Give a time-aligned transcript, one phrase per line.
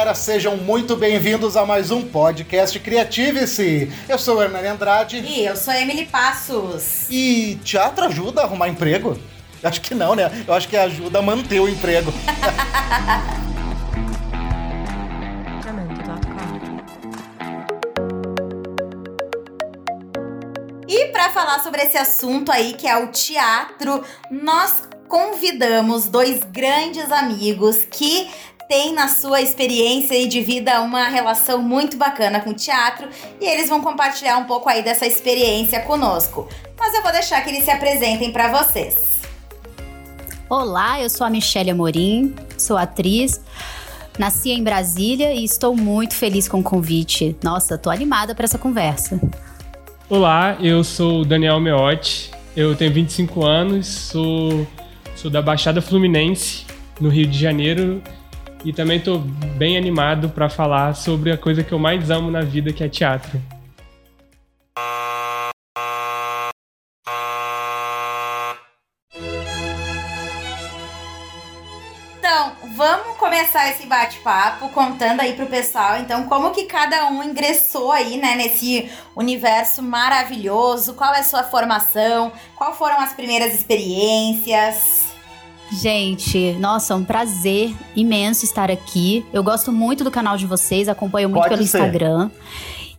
[0.00, 3.92] galera, sejam muito bem-vindos a mais um podcast Criative-se.
[4.08, 5.18] Eu sou o Hernani Andrade.
[5.18, 7.06] E eu sou a Emily Passos.
[7.10, 9.18] E teatro ajuda a arrumar emprego?
[9.62, 10.44] Acho que não, né?
[10.48, 12.10] Eu acho que ajuda a manter o emprego.
[20.92, 27.10] E para falar sobre esse assunto aí, que é o teatro, nós convidamos dois grandes
[27.10, 28.30] amigos que
[28.70, 33.08] têm na sua experiência de vida uma relação muito bacana com o teatro
[33.40, 36.48] e eles vão compartilhar um pouco aí dessa experiência conosco.
[36.78, 39.22] Mas eu vou deixar que eles se apresentem para vocês.
[40.48, 43.40] Olá, eu sou a Michelle Amorim, sou atriz.
[44.16, 47.36] Nasci em Brasília e estou muito feliz com o convite.
[47.42, 49.20] Nossa, tô animada para essa conversa.
[50.08, 54.64] Olá, eu sou Daniel Meotti, eu tenho 25 anos, sou,
[55.16, 56.66] sou da Baixada Fluminense,
[57.00, 58.00] no Rio de Janeiro,
[58.64, 59.18] e também estou
[59.56, 62.88] bem animado para falar sobre a coisa que eu mais amo na vida, que é
[62.88, 63.40] teatro.
[73.50, 78.34] começar esse bate-papo contando aí pro pessoal, então, como que cada um ingressou aí, né,
[78.36, 85.09] nesse universo maravilhoso, qual é a sua formação, qual foram as primeiras experiências.
[85.72, 89.24] Gente, nossa, um prazer imenso estar aqui.
[89.32, 91.78] Eu gosto muito do canal de vocês, acompanho muito Pode pelo ser.
[91.78, 92.30] Instagram.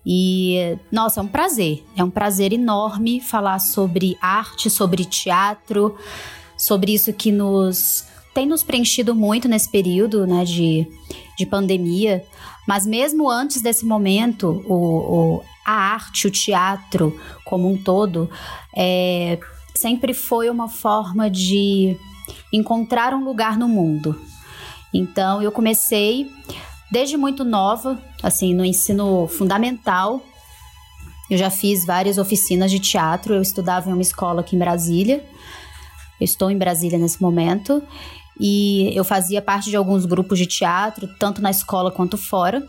[0.06, 1.84] E, nossa, é um prazer.
[1.98, 5.98] É um prazer enorme falar sobre arte, sobre teatro,
[6.58, 10.88] sobre isso que nos tem nos preenchido muito nesse período né, de,
[11.38, 12.24] de pandemia.
[12.66, 18.30] Mas mesmo antes desse momento, o, o, a arte, o teatro como um todo,
[18.74, 19.38] é,
[19.76, 21.98] sempre foi uma forma de
[22.52, 24.20] encontrar um lugar no mundo.
[24.94, 26.30] Então eu comecei
[26.92, 30.22] desde muito nova, assim, no ensino fundamental.
[31.30, 33.34] Eu já fiz várias oficinas de teatro.
[33.34, 35.24] Eu estudava em uma escola aqui em Brasília.
[36.20, 37.82] Eu estou em Brasília nesse momento.
[38.38, 42.68] E eu fazia parte de alguns grupos de teatro, tanto na escola quanto fora.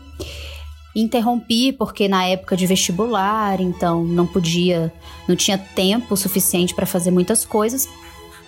[0.95, 4.93] Interrompi porque na época de vestibular, então não podia,
[5.27, 7.89] não tinha tempo suficiente para fazer muitas coisas.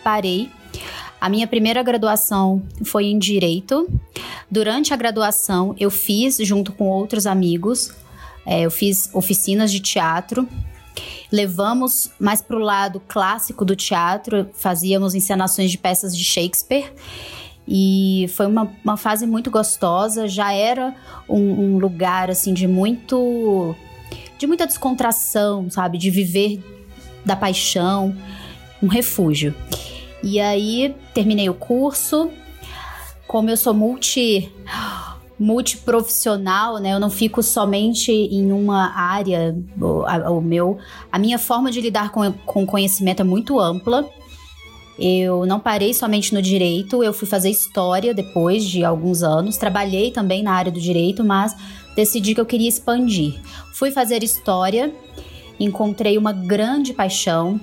[0.03, 0.49] Parei.
[1.25, 3.89] A minha primeira graduação foi em direito.
[4.49, 7.91] Durante a graduação, eu fiz junto com outros amigos,
[8.45, 10.47] é, eu fiz oficinas de teatro
[11.31, 16.93] Levamos mais para o lado clássico do teatro, fazíamos encenações de peças de Shakespeare.
[17.67, 20.95] E foi uma, uma fase muito gostosa, já era
[21.27, 23.75] um, um lugar assim de muito
[24.37, 25.97] de muita descontração, sabe?
[25.97, 26.63] De viver
[27.25, 28.15] da paixão,
[28.81, 29.55] um refúgio.
[30.25, 32.31] E aí terminei o curso.
[33.27, 34.51] Como eu sou multi
[35.37, 36.93] multiprofissional, né?
[36.93, 39.55] Eu não fico somente em uma área.
[39.79, 40.79] O, a, o meu,
[41.11, 44.09] a minha forma de lidar com, com conhecimento é muito ampla.
[44.97, 49.57] Eu não parei somente no direito, eu fui fazer história depois de alguns anos.
[49.57, 51.55] Trabalhei também na área do direito, mas
[51.95, 53.39] decidi que eu queria expandir.
[53.73, 54.91] Fui fazer história,
[55.59, 57.59] encontrei uma grande paixão.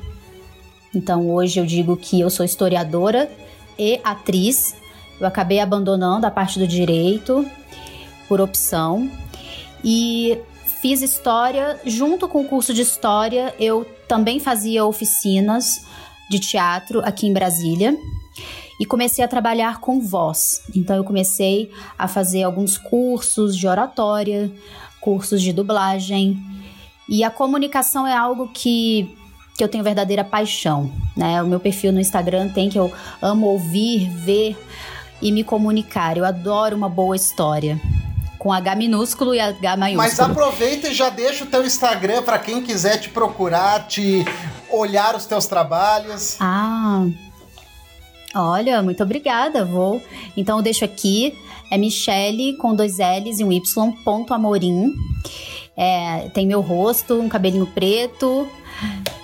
[0.94, 3.30] Então hoje eu digo que eu sou historiadora
[3.78, 4.74] e atriz.
[5.20, 7.46] Eu acabei abandonando a parte do direito
[8.28, 9.10] por opção.
[9.84, 10.38] E
[10.80, 15.84] fiz história, junto com o curso de história, eu também fazia oficinas
[16.28, 17.96] de teatro aqui em Brasília
[18.80, 20.62] e comecei a trabalhar com voz.
[20.74, 24.50] Então eu comecei a fazer alguns cursos de oratória,
[25.00, 26.36] cursos de dublagem.
[27.08, 29.16] E a comunicação é algo que,
[29.56, 31.42] que eu tenho verdadeira paixão, né?
[31.42, 34.56] O meu perfil no Instagram tem que eu amo ouvir, ver
[35.20, 36.16] e me comunicar.
[36.16, 37.80] Eu adoro uma boa história
[38.42, 40.08] com H minúsculo e H maiúsculo.
[40.08, 44.24] Mas aproveita e já deixa o teu Instagram para quem quiser te procurar, te
[44.68, 46.38] olhar os teus trabalhos.
[46.40, 47.06] Ah.
[48.34, 49.64] Olha, muito obrigada.
[49.64, 50.02] Vou.
[50.36, 51.38] Então eu deixo aqui.
[51.70, 54.92] É Michele com dois L's e um Y, ponto Amorim.
[55.76, 58.48] É, tem meu rosto, um cabelinho preto.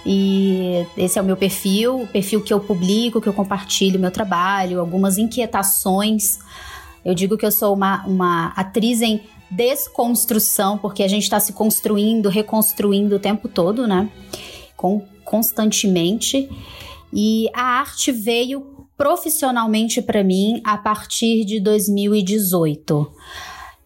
[0.06, 4.10] E esse é o meu perfil, o perfil que eu publico, que eu compartilho meu
[4.10, 6.38] trabalho, algumas inquietações
[7.08, 11.54] eu digo que eu sou uma, uma atriz em desconstrução, porque a gente está se
[11.54, 14.10] construindo, reconstruindo o tempo todo, né?
[14.76, 16.50] Com, constantemente.
[17.10, 23.10] E a arte veio profissionalmente para mim a partir de 2018.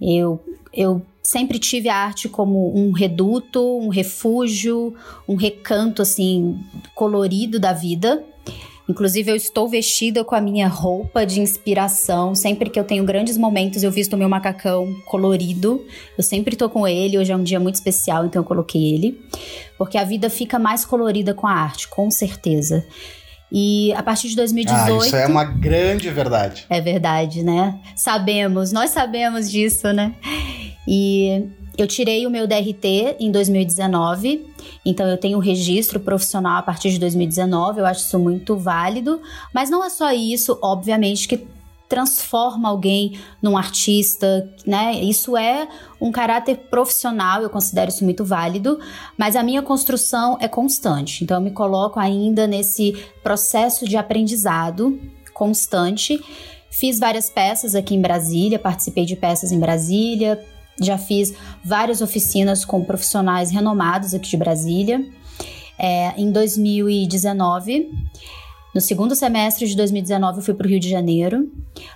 [0.00, 0.40] Eu,
[0.72, 4.94] eu sempre tive a arte como um reduto, um refúgio,
[5.28, 6.58] um recanto assim
[6.94, 8.24] colorido da vida.
[8.88, 12.34] Inclusive, eu estou vestida com a minha roupa de inspiração.
[12.34, 15.86] Sempre que eu tenho grandes momentos, eu visto o meu macacão colorido.
[16.18, 17.16] Eu sempre tô com ele.
[17.16, 19.20] Hoje é um dia muito especial, então eu coloquei ele.
[19.78, 22.84] Porque a vida fica mais colorida com a arte, com certeza.
[23.54, 25.02] E a partir de 2018.
[25.02, 26.64] Ah, isso é uma grande verdade.
[26.70, 27.78] É verdade, né?
[27.94, 30.14] Sabemos, nós sabemos disso, né?
[30.88, 34.46] E eu tirei o meu DRT em 2019,
[34.84, 39.20] então eu tenho um registro profissional a partir de 2019, eu acho isso muito válido,
[39.52, 41.46] mas não é só isso, obviamente, que
[41.92, 44.94] transforma alguém num artista, né?
[44.94, 45.68] Isso é
[46.00, 48.80] um caráter profissional, eu considero isso muito válido,
[49.14, 51.22] mas a minha construção é constante.
[51.22, 54.98] Então eu me coloco ainda nesse processo de aprendizado
[55.34, 56.18] constante.
[56.70, 60.42] Fiz várias peças aqui em Brasília, participei de peças em Brasília,
[60.80, 65.06] já fiz várias oficinas com profissionais renomados aqui de Brasília.
[65.78, 67.90] É, em 2019,
[68.74, 71.50] no segundo semestre de 2019, eu fui para o Rio de Janeiro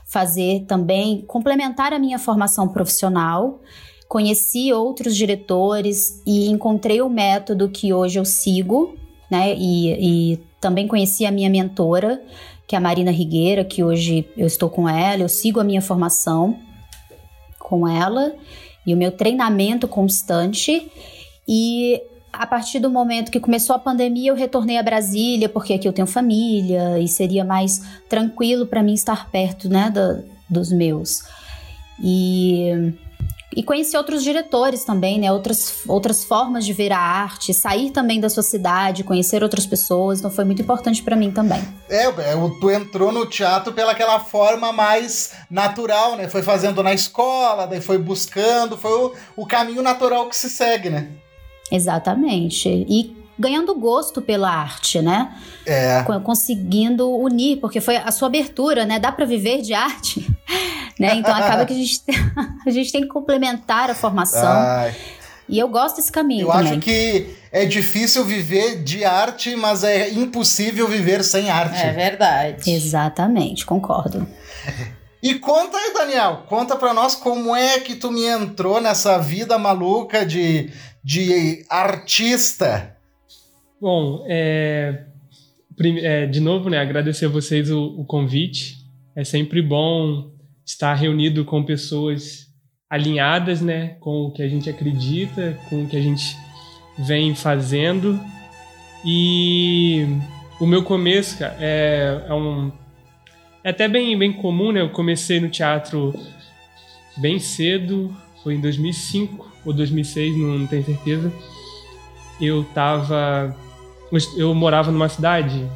[0.05, 3.61] fazer também, complementar a minha formação profissional.
[4.09, 8.95] Conheci outros diretores e encontrei o método que hoje eu sigo,
[9.31, 9.55] né?
[9.57, 12.23] E, e também conheci a minha mentora,
[12.67, 15.81] que é a Marina Rigueira, que hoje eu estou com ela, eu sigo a minha
[15.81, 16.59] formação
[17.59, 18.35] com ela
[18.87, 20.91] e o meu treinamento constante.
[21.49, 22.03] E
[22.39, 25.93] a partir do momento que começou a pandemia, eu retornei a Brasília, porque aqui eu
[25.93, 31.23] tenho família e seria mais tranquilo para mim estar perto né, da, dos meus.
[32.03, 32.93] E,
[33.55, 38.21] e conheci outros diretores também, né, outras, outras formas de ver a arte, sair também
[38.21, 41.63] da sua cidade, conhecer outras pessoas, então foi muito importante para mim também.
[41.89, 46.29] É, é tu entrou no teatro pelaquela forma mais natural, né?
[46.29, 50.91] Foi fazendo na escola, daí foi buscando, foi o, o caminho natural que se segue,
[50.91, 51.09] né?
[51.71, 52.69] Exatamente.
[52.69, 55.35] E ganhando gosto pela arte, né?
[55.67, 56.03] É.
[56.25, 58.99] Conseguindo unir, porque foi a sua abertura, né?
[58.99, 60.27] Dá para viver de arte,
[60.99, 61.15] né?
[61.17, 62.03] Então acaba que a gente,
[62.67, 64.49] a gente tem que complementar a formação.
[64.49, 64.95] Ai.
[65.49, 66.49] E eu gosto desse caminho.
[66.49, 66.73] Eu também.
[66.73, 71.81] acho que é difícil viver de arte, mas é impossível viver sem arte.
[71.81, 72.69] É verdade.
[72.71, 74.27] Exatamente, concordo.
[75.23, 79.57] E conta aí, Daniel, conta para nós como é que tu me entrou nessa vida
[79.57, 80.71] maluca de,
[81.07, 82.97] de artista.
[83.81, 85.05] Bom, é,
[86.03, 88.79] é, de novo, né, agradecer a vocês o, o convite.
[89.15, 90.33] É sempre bom
[90.67, 92.53] estar reunido com pessoas
[92.91, 96.37] alinhadas, né, com o que a gente acredita, com o que a gente
[96.99, 98.19] vem fazendo.
[99.05, 100.07] E
[100.59, 102.73] o meu começo cara, é, é um
[103.63, 104.81] é até bem bem comum, né?
[104.81, 106.13] Eu comecei no teatro
[107.17, 108.13] bem cedo,
[108.43, 111.33] foi em 2005 ou 2006, não, tenho certeza.
[112.41, 113.55] Eu tava
[114.37, 115.67] eu morava numa cidade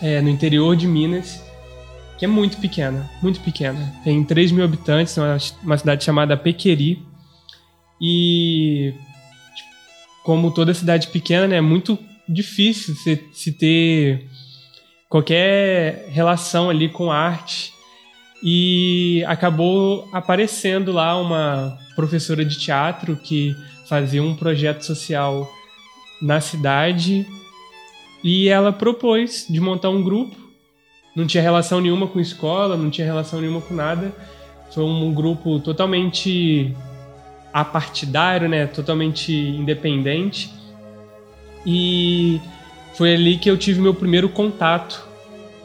[0.00, 1.42] é, no interior de Minas
[2.22, 3.92] que é muito pequena, muito pequena.
[4.04, 7.04] Tem 3 mil habitantes, uma, uma cidade chamada Pequeri.
[8.00, 8.94] E
[10.22, 14.28] como toda cidade pequena, né, é muito difícil se, se ter
[15.08, 17.72] qualquer relação ali com arte.
[18.40, 23.56] E acabou aparecendo lá uma professora de teatro que
[23.88, 25.50] fazia um projeto social
[26.20, 27.26] na cidade
[28.22, 30.42] e ela propôs de montar um grupo
[31.14, 34.12] não tinha relação nenhuma com escola, não tinha relação nenhuma com nada.
[34.70, 36.74] Foi um grupo totalmente
[37.52, 38.66] apartidário, né?
[38.66, 40.50] Totalmente independente.
[41.66, 42.40] E
[42.94, 45.06] foi ali que eu tive meu primeiro contato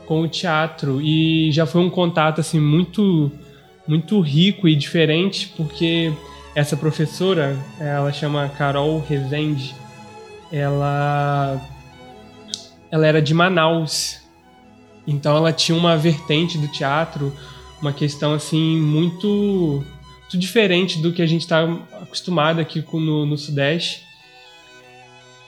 [0.06, 3.32] com o teatro e já foi um contato assim muito
[3.88, 6.12] muito rico e diferente porque
[6.56, 9.76] essa professora, ela chama Carol Rezende,
[10.52, 11.62] ela
[12.90, 14.28] ela era de Manaus
[15.08, 17.34] então ela tinha uma vertente do teatro,
[17.82, 19.86] uma questão assim muito,
[20.20, 21.64] muito diferente do que a gente está
[22.02, 24.06] acostumado aqui no, no Sudeste.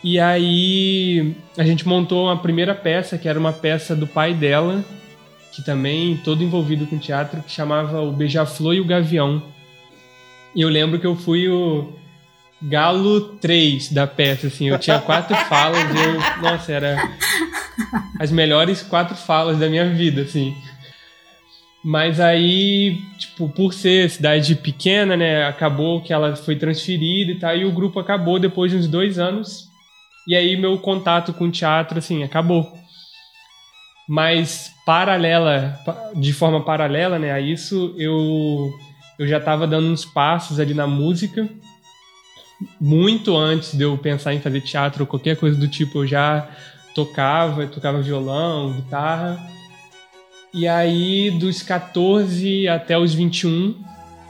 [0.01, 4.81] E aí a gente montou a primeira peça, que era uma peça do pai dela,
[5.51, 9.41] que também todo envolvido com teatro, que chamava O Beija-Flor e o Gavião.
[10.55, 11.93] E eu lembro que eu fui o
[12.61, 14.69] Galo 3 da peça, assim.
[14.69, 16.41] Eu tinha quatro falas e eu.
[16.41, 16.97] Nossa, era
[18.19, 20.55] as melhores quatro falas da minha vida, assim.
[21.83, 27.55] Mas aí, tipo, por ser cidade pequena, né, acabou que ela foi transferida e tal,
[27.55, 29.69] e o grupo acabou depois de uns dois anos.
[30.27, 32.71] E aí meu contato com o teatro, assim, acabou.
[34.09, 35.79] Mas paralela,
[36.15, 38.73] de forma paralela, né, a isso, eu,
[39.19, 41.47] eu já estava dando uns passos ali na música
[42.81, 46.49] muito antes de eu pensar em fazer teatro ou qualquer coisa do tipo, eu já
[46.95, 49.39] tocava, tocava violão, guitarra.
[50.53, 53.79] E aí, dos 14 até os 21,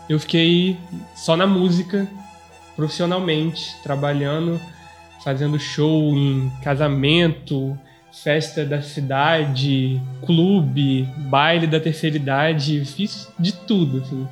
[0.10, 0.78] eu fiquei
[1.16, 2.06] só na música,
[2.76, 4.60] profissionalmente, trabalhando,
[5.24, 7.80] fazendo show em casamento,
[8.12, 14.28] festa da cidade, clube, baile da terceira idade, fiz de tudo, assim.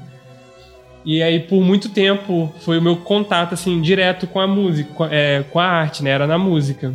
[1.06, 5.06] E aí, por muito tempo, foi o meu contato, assim, direto com a música, com,
[5.06, 6.10] é, com a arte, né?
[6.10, 6.94] Era na música.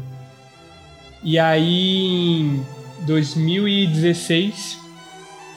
[1.24, 2.66] E aí, em
[3.06, 4.78] 2016,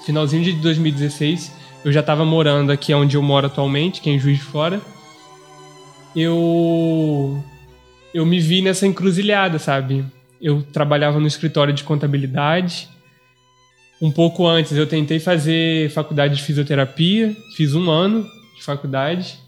[0.05, 1.51] finalzinho de 2016,
[1.83, 4.79] eu já estava morando aqui onde eu moro atualmente, que é em Juiz de Fora.
[6.15, 7.43] Eu
[8.13, 10.05] eu me vi nessa encruzilhada, sabe?
[10.41, 12.89] Eu trabalhava no escritório de contabilidade.
[14.01, 19.39] Um pouco antes eu tentei fazer faculdade de fisioterapia, fiz um ano de faculdade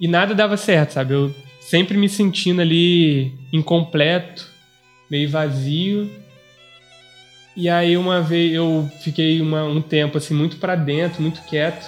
[0.00, 1.14] e nada dava certo, sabe?
[1.14, 4.46] Eu sempre me sentindo ali incompleto,
[5.10, 6.10] meio vazio.
[7.56, 11.84] E aí uma vez eu fiquei uma, um tempo assim muito para dentro, muito quieto.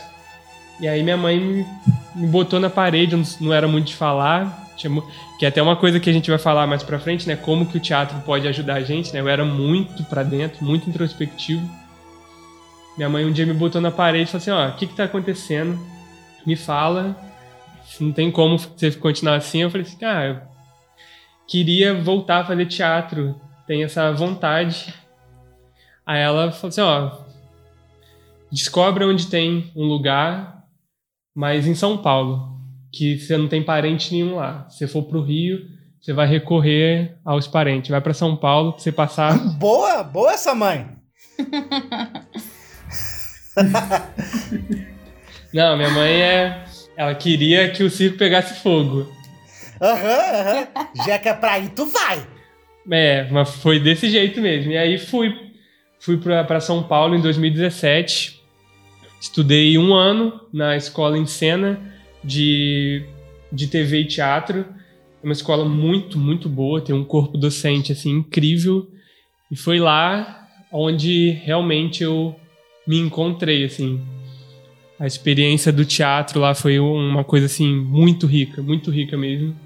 [0.80, 1.66] E aí minha mãe me,
[2.16, 4.69] me botou na parede, não, não era muito de falar,
[5.38, 7.36] que é até uma coisa que a gente vai falar mais para frente, né?
[7.36, 9.20] Como que o teatro pode ajudar a gente, né?
[9.20, 11.68] Eu era muito para dentro, muito introspectivo.
[12.96, 14.94] Minha mãe um dia me botou na parede e falou assim, ó, o que que
[14.94, 15.78] tá acontecendo?
[16.46, 17.16] Me fala.
[17.98, 19.62] Não tem como você continuar assim.
[19.62, 20.40] Eu falei assim, ah, eu
[21.48, 23.40] queria voltar a fazer teatro.
[23.66, 24.92] Tenho essa vontade.
[26.04, 27.18] Aí ela falou assim, ó,
[28.50, 30.64] descobre onde tem um lugar,
[31.34, 32.59] mas em São Paulo,
[32.92, 34.66] que você não tem parente nenhum lá.
[34.68, 35.66] Se você for pro Rio,
[36.00, 37.90] você vai recorrer aos parentes.
[37.90, 39.38] Vai para São Paulo, você passar.
[39.58, 40.88] Boa, boa essa mãe.
[45.52, 46.64] não, minha mãe é.
[46.96, 49.10] Ela queria que o circo pegasse fogo.
[49.80, 50.68] Aham, uhum, aham.
[50.76, 51.04] Uhum.
[51.06, 52.26] Já que é pra ir, tu vai.
[52.90, 54.72] É, mas foi desse jeito mesmo.
[54.72, 55.50] E aí fui
[56.00, 58.40] Fui para São Paulo em 2017.
[59.20, 61.78] Estudei um ano na escola em cena
[62.22, 63.02] de,
[63.52, 64.64] de TV e teatro.
[65.22, 68.88] É uma escola muito, muito boa, tem um corpo docente assim incrível.
[69.50, 72.34] E foi lá onde realmente eu
[72.86, 74.00] me encontrei assim.
[74.98, 79.56] A experiência do teatro lá foi uma coisa assim muito rica, muito rica mesmo.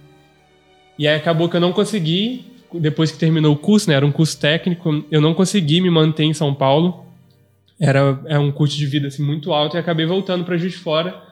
[0.99, 4.11] E aí acabou que eu não consegui depois que terminou o curso, né, era um
[4.11, 7.05] curso técnico, eu não consegui me manter em São Paulo.
[7.79, 10.79] Era, era um custo de vida assim, muito alto e acabei voltando para Juiz de
[10.79, 11.23] Fora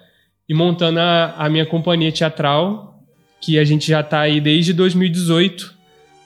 [0.52, 3.02] e montando a, a minha companhia teatral,
[3.40, 5.75] que a gente já está aí desde 2018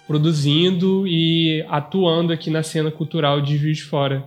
[0.04, 4.24] produzindo e atuando aqui na cena cultural de Juiz de Fora.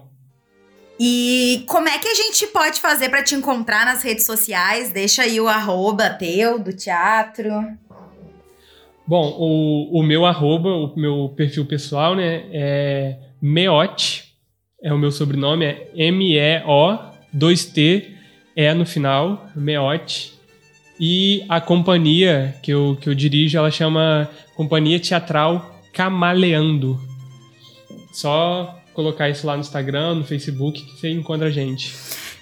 [0.98, 4.94] E como é que a gente pode fazer para te encontrar nas redes sociais?
[4.94, 7.52] Deixa aí o arroba teu do teatro.
[9.06, 14.34] Bom, o, o meu arroba, o meu perfil pessoal, né, é Meote,
[14.82, 17.00] é o meu sobrenome, é M-E-O,
[17.36, 18.19] 2T,
[18.60, 20.38] é no final, Meote.
[21.00, 27.00] E a companhia que eu, que eu dirijo, ela chama Companhia Teatral Camaleando.
[28.12, 31.96] Só colocar isso lá no Instagram, no Facebook, que você encontra a gente.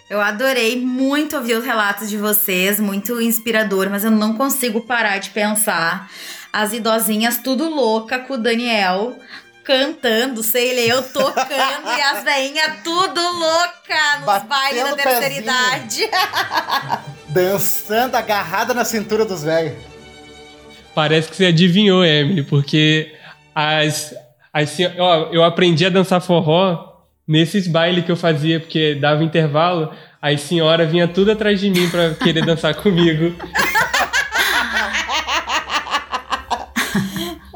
[0.09, 5.19] Eu adorei muito ouvir os relatos de vocês, muito inspirador, mas eu não consigo parar
[5.19, 6.09] de pensar
[6.51, 9.19] as idosinhas tudo louca com o Daniel
[9.67, 15.33] cantando, sei lá, eu tocando e as veinhas tudo louca nos Batendo bailes da terceira
[15.33, 16.09] idade.
[17.27, 19.73] Dançando agarrada na cintura dos velhos.
[20.95, 23.13] Parece que você adivinhou, Emily, porque
[23.53, 24.15] as,
[24.53, 29.91] as ó, eu aprendi a dançar forró nesses bailes que eu fazia, porque dava intervalo,
[30.21, 33.35] as senhoras vinha tudo atrás de mim para querer dançar comigo.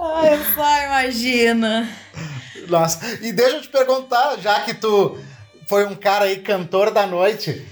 [0.03, 0.37] Ai,
[1.01, 1.87] imagino.
[2.67, 5.17] Nossa, e deixa eu te perguntar, já que tu
[5.67, 7.65] foi um cara aí cantor da noite,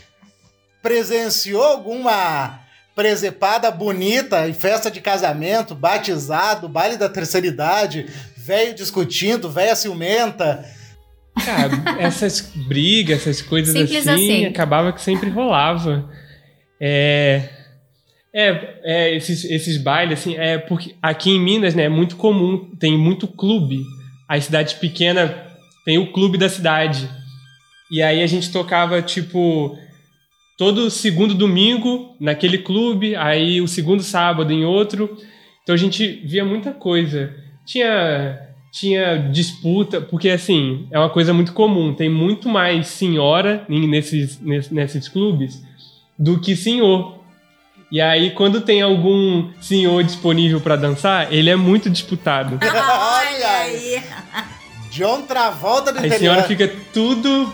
[0.81, 2.59] presenciou alguma
[2.95, 10.65] presepada bonita em festa de casamento, batizado, baile da terceira idade, velho discutindo, velha ciumenta?
[11.45, 16.09] Cara, essas brigas, essas coisas assim, assim, acabava que sempre rolava.
[16.81, 17.47] É,
[18.33, 22.69] é, é esses, esses bailes, assim, é porque aqui em Minas, né, é muito comum,
[22.79, 23.83] tem muito clube.
[24.27, 25.31] As cidades pequenas
[25.85, 27.09] tem o clube da cidade.
[27.91, 29.77] E aí a gente tocava, tipo,
[30.57, 35.17] todo segundo domingo naquele clube, aí o segundo sábado em outro.
[35.63, 37.33] Então a gente via muita coisa.
[37.65, 44.39] Tinha tinha disputa, porque assim, é uma coisa muito comum, tem muito mais senhora nesses,
[44.39, 45.63] nesses, nesses clubes
[46.17, 47.18] do que senhor.
[47.91, 52.59] E aí, quando tem algum senhor disponível para dançar, ele é muito disputado.
[52.61, 54.03] Olha aí.
[54.91, 56.19] John Travolta do A interior.
[56.19, 57.51] senhora fica tudo.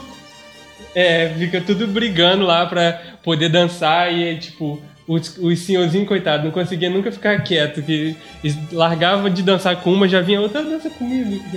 [0.94, 6.52] É, fica tudo brigando lá pra poder dançar e, tipo, os, os senhorzinhos, coitado, não
[6.52, 10.90] conseguia nunca ficar quieto, que eles largavam de dançar com uma, já vinha outra dança
[10.90, 11.44] comigo.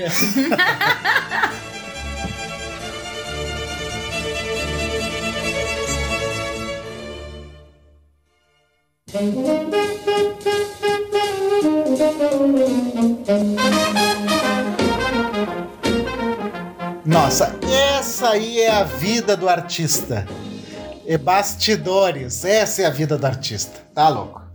[17.06, 17.56] Nossa,
[17.98, 20.26] essa aí é a vida do artista.
[21.06, 23.80] É bastidores, essa é a vida do artista.
[23.94, 24.48] Tá louco.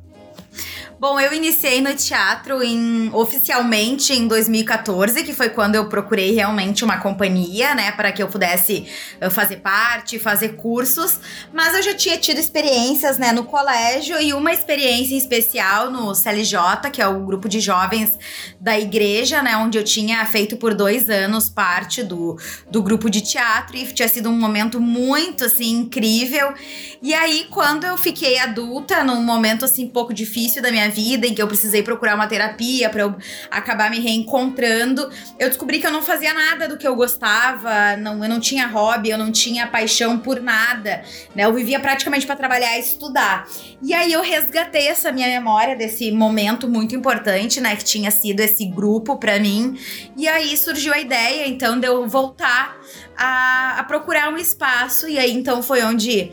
[1.03, 6.85] Bom, eu iniciei no teatro em, oficialmente em 2014, que foi quando eu procurei realmente
[6.85, 8.87] uma companhia, né, para que eu pudesse
[9.21, 11.19] uh, fazer parte, fazer cursos.
[11.51, 16.15] Mas eu já tinha tido experiências, né, no colégio e uma experiência em especial no
[16.15, 18.17] CLJ, que é o grupo de jovens
[18.57, 22.39] da igreja, né, onde eu tinha feito por dois anos parte do,
[22.71, 26.53] do grupo de teatro e tinha sido um momento muito, assim, incrível.
[27.01, 31.33] E aí, quando eu fiquei adulta, num momento, assim, pouco difícil da minha vida, em
[31.33, 33.15] que eu precisei procurar uma terapia para eu
[33.49, 35.09] acabar me reencontrando,
[35.39, 38.67] eu descobri que eu não fazia nada do que eu gostava, não, eu não tinha
[38.67, 41.03] hobby, eu não tinha paixão por nada,
[41.35, 41.45] né?
[41.45, 43.47] Eu vivia praticamente para trabalhar e estudar.
[43.81, 48.39] E aí eu resgatei essa minha memória desse momento muito importante, né, que tinha sido
[48.39, 49.77] esse grupo para mim.
[50.15, 52.77] E aí surgiu a ideia, então, de eu voltar
[53.17, 56.31] a, a procurar um espaço, e aí então foi onde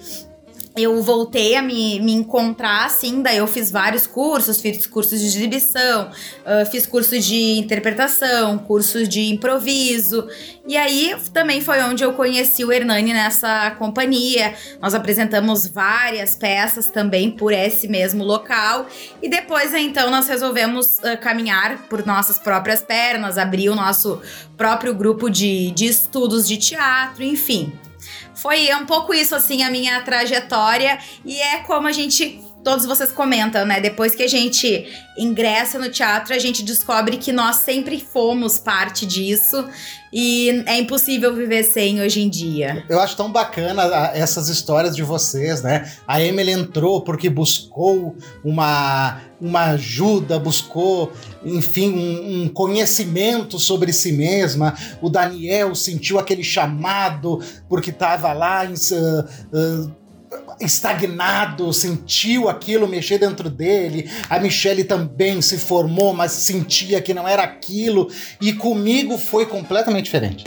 [0.76, 5.26] eu voltei a me, me encontrar, assim, daí eu fiz vários cursos, fiz cursos de
[5.26, 10.28] exibição, uh, fiz cursos de interpretação, cursos de improviso,
[10.66, 16.86] e aí também foi onde eu conheci o Hernani nessa companhia, nós apresentamos várias peças
[16.86, 18.86] também por esse mesmo local,
[19.20, 24.22] e depois então nós resolvemos uh, caminhar por nossas próprias pernas, abrir o nosso
[24.56, 27.72] próprio grupo de, de estudos de teatro, enfim
[28.40, 30.98] foi um pouco isso, assim, a minha trajetória.
[31.24, 32.40] E é como a gente.
[32.62, 33.80] Todos vocês comentam, né?
[33.80, 39.06] Depois que a gente ingressa no teatro, a gente descobre que nós sempre fomos parte
[39.06, 39.64] disso
[40.12, 42.84] e é impossível viver sem hoje em dia.
[42.88, 45.90] Eu acho tão bacana a- essas histórias de vocês, né?
[46.06, 51.12] A Emily entrou porque buscou uma, uma ajuda, buscou,
[51.44, 54.74] enfim, um, um conhecimento sobre si mesma.
[55.00, 59.90] O Daniel sentiu aquele chamado porque estava lá em, ah, ah,
[60.60, 64.10] estagnado, sentiu aquilo mexer dentro dele.
[64.28, 68.10] A Michelle também se formou, mas sentia que não era aquilo.
[68.40, 70.44] E comigo foi completamente diferente.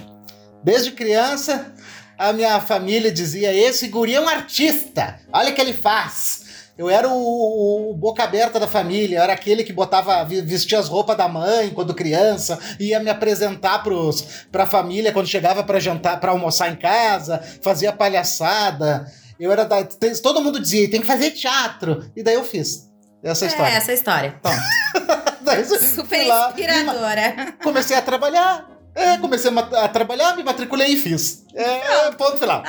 [0.63, 1.73] Desde criança,
[2.17, 6.43] a minha família dizia: esse guri é um artista, olha o que ele faz.
[6.75, 10.87] Eu era o, o boca aberta da família, eu era aquele que botava, vestia as
[10.87, 16.19] roupas da mãe quando criança, ia me apresentar pros, pra família quando chegava pra jantar,
[16.19, 19.05] para almoçar em casa, fazia palhaçada.
[19.39, 19.83] Eu era da.
[20.21, 22.05] Todo mundo dizia, tem que fazer teatro.
[22.15, 22.89] E daí eu fiz.
[23.23, 23.71] Essa É história.
[23.73, 24.39] essa a história.
[25.43, 27.53] Daí, super lá, me inspiradora.
[27.63, 28.69] comecei a trabalhar.
[28.95, 31.43] É, comecei a, a trabalhar, me matriculei e fiz.
[31.55, 32.63] É, ponto final.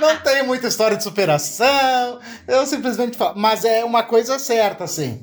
[0.00, 2.18] Não tem muita história de superação.
[2.48, 3.34] Eu simplesmente falo.
[3.38, 5.22] Mas é uma coisa certa, assim.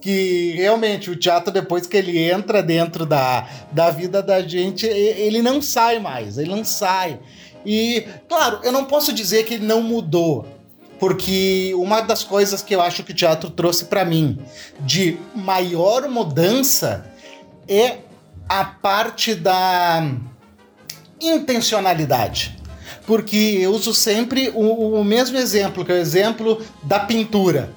[0.00, 5.40] Que realmente o teatro, depois que ele entra dentro da, da vida da gente, ele
[5.40, 6.36] não sai mais.
[6.38, 7.18] Ele não sai.
[7.64, 10.46] E, claro, eu não posso dizer que ele não mudou.
[10.98, 14.38] Porque uma das coisas que eu acho que o teatro trouxe pra mim
[14.80, 17.10] de maior mudança
[17.68, 17.98] é
[18.48, 20.08] a parte da
[21.20, 22.56] intencionalidade.
[23.06, 27.70] Porque eu uso sempre o, o mesmo exemplo, que é o exemplo da pintura.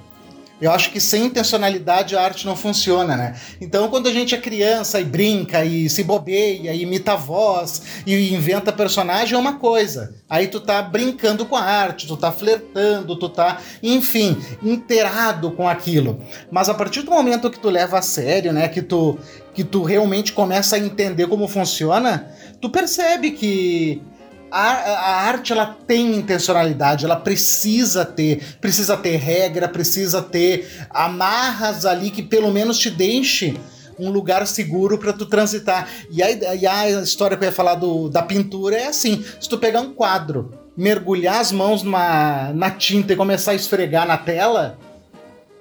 [0.59, 3.35] Eu acho que sem intencionalidade a arte não funciona, né?
[3.61, 8.03] Então, quando a gente é criança e brinca e se bobeia, e imita a voz
[8.07, 10.15] e inventa personagem, é uma coisa.
[10.27, 15.69] Aí tu tá brincando com a arte, tu tá flertando, tu tá, enfim, inteirado com
[15.69, 16.19] aquilo.
[16.51, 19.17] Mas a partir do momento que tu leva a sério, né, que tu
[19.53, 24.03] que tu realmente começa a entender como funciona, tu percebe que
[24.51, 31.85] a, a arte ela tem intencionalidade, ela precisa ter, precisa ter regra, precisa ter amarras
[31.85, 33.59] ali que pelo menos te deixe
[33.99, 35.87] um lugar seguro para tu transitar.
[36.11, 39.49] E a, e a história que eu ia falar do, da pintura é assim: se
[39.49, 44.17] tu pegar um quadro, mergulhar as mãos numa, na tinta e começar a esfregar na
[44.17, 44.77] tela,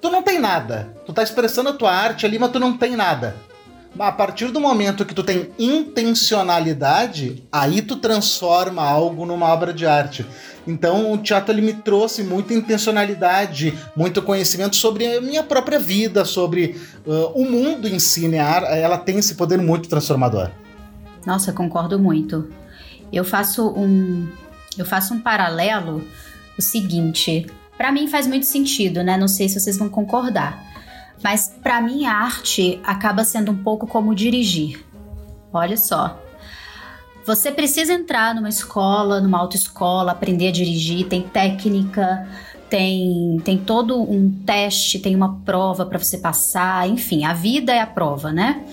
[0.01, 0.93] tu não tem nada.
[1.05, 3.35] Tu tá expressando a tua arte ali, mas tu não tem nada.
[3.99, 9.85] A partir do momento que tu tem intencionalidade, aí tu transforma algo numa obra de
[9.85, 10.25] arte.
[10.65, 16.25] Então o teatro ele me trouxe muita intencionalidade, muito conhecimento sobre a minha própria vida,
[16.25, 18.37] sobre uh, o mundo em si, né?
[18.37, 20.49] Ela tem esse poder muito transformador.
[21.25, 22.49] Nossa, concordo muito.
[23.11, 24.27] Eu faço um
[24.77, 26.05] eu faço um paralelo
[26.57, 29.17] o seguinte, para mim faz muito sentido, né?
[29.17, 30.66] Não sei se vocês vão concordar.
[31.23, 34.85] Mas para mim a arte acaba sendo um pouco como dirigir.
[35.51, 36.21] Olha só.
[37.25, 42.25] Você precisa entrar numa escola, numa autoescola, aprender a dirigir, tem técnica,
[42.69, 47.81] tem, tem todo um teste, tem uma prova para você passar, enfim, a vida é
[47.81, 48.63] a prova, né?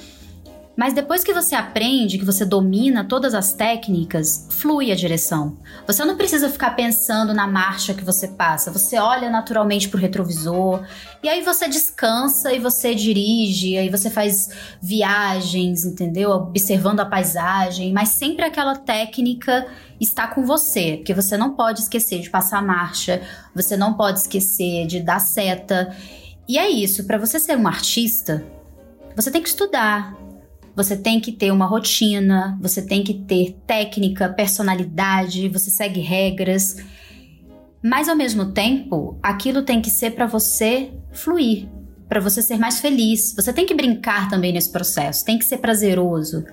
[0.77, 5.57] Mas depois que você aprende, que você domina todas as técnicas, flui a direção.
[5.87, 10.85] Você não precisa ficar pensando na marcha que você passa, você olha naturalmente pro retrovisor,
[11.23, 14.51] e aí você descansa e você dirige, aí você faz
[14.83, 16.31] viagens, entendeu?
[16.31, 19.67] Observando a paisagem, mas sempre aquela técnica
[20.01, 23.23] está com você, porque você não pode esquecer de passar a marcha,
[23.55, 25.95] você não pode esquecer de dar seta.
[26.49, 28.45] E é isso, para você ser um artista,
[29.15, 30.24] você tem que estudar,
[30.77, 36.77] você tem que ter uma rotina, você tem que ter técnica, personalidade, você segue regras.
[37.83, 41.69] Mas ao mesmo tempo, aquilo tem que ser para você fluir,
[42.09, 43.35] para você ser mais feliz.
[43.37, 46.45] Você tem que brincar também nesse processo, tem que ser prazeroso.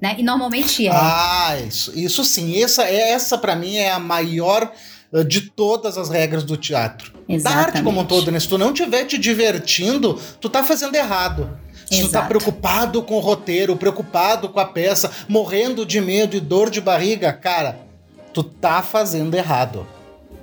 [0.00, 0.16] Né?
[0.18, 0.90] E normalmente é.
[0.92, 2.62] Ah, isso, isso sim.
[2.62, 4.72] Essa, essa para mim é a maior
[5.12, 7.12] eh, de todas as regras do teatro.
[7.28, 7.42] Exatamente.
[7.42, 8.40] Da arte como um todo, né?
[8.40, 11.58] Se tu não estiver te divertindo, tu tá fazendo errado.
[11.90, 16.40] Se tu tá preocupado com o roteiro, preocupado com a peça, morrendo de medo e
[16.40, 17.80] dor de barriga, cara,
[18.32, 19.86] tu tá fazendo errado.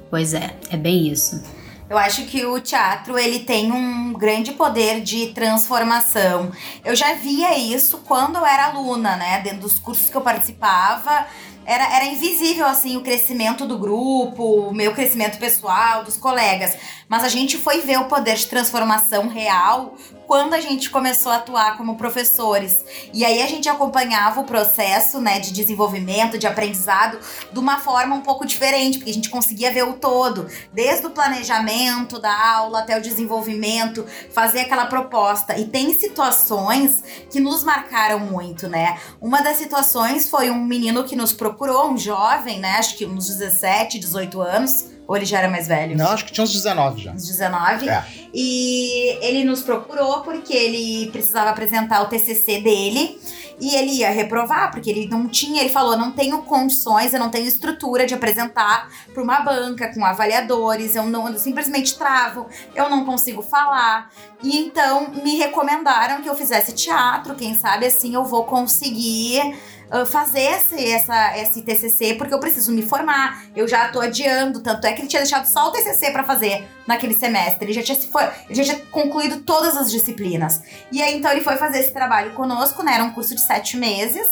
[0.09, 1.41] Pois é, é bem isso.
[1.89, 6.51] Eu acho que o teatro ele tem um grande poder de transformação.
[6.83, 9.39] Eu já via isso quando eu era aluna, né?
[9.39, 11.27] Dentro dos cursos que eu participava,
[11.65, 16.75] era, era invisível assim o crescimento do grupo, o meu crescimento pessoal, dos colegas.
[17.07, 19.95] Mas a gente foi ver o poder de transformação real
[20.27, 22.83] quando a gente começou a atuar como professores.
[23.13, 27.17] E aí a gente acompanhava o processo, né, de desenvolvimento, de aprendizado,
[27.51, 31.11] de uma forma um pouco diferente, porque a gente conseguia ver o todo, desde o
[31.11, 35.57] planejamento da aula até o desenvolvimento, fazer aquela proposta.
[35.57, 38.99] E tem situações que nos marcaram muito, né?
[39.21, 43.27] Uma das situações foi um menino que nos procurou, um jovem, né, acho que uns
[43.27, 45.97] 17, 18 anos, ou ele já era mais velho?
[45.97, 47.11] Não, acho que tinha uns 19 já.
[47.13, 47.89] Uns 19.
[47.89, 48.03] É.
[48.33, 53.17] E ele nos procurou porque ele precisava apresentar o TCC dele
[53.59, 57.29] e ele ia reprovar, porque ele não tinha, ele falou, não tenho condições, eu não
[57.29, 62.89] tenho estrutura de apresentar para uma banca com avaliadores, eu não eu simplesmente travo, eu
[62.89, 64.11] não consigo falar.
[64.43, 69.57] E então me recomendaram que eu fizesse teatro, quem sabe assim eu vou conseguir
[69.91, 73.43] uh, fazer esse, essa, esse TCC porque eu preciso me formar.
[73.55, 76.67] Eu já tô adiando, tanto é que ele tinha deixado só o TCC para fazer
[76.85, 77.65] naquele semestre.
[77.65, 80.61] Ele já tinha, se foi, ele já tinha concluído todas as disciplinas.
[80.91, 82.95] E aí então ele foi fazer esse trabalho conosco, né?
[82.95, 84.27] Era um curso de sete meses.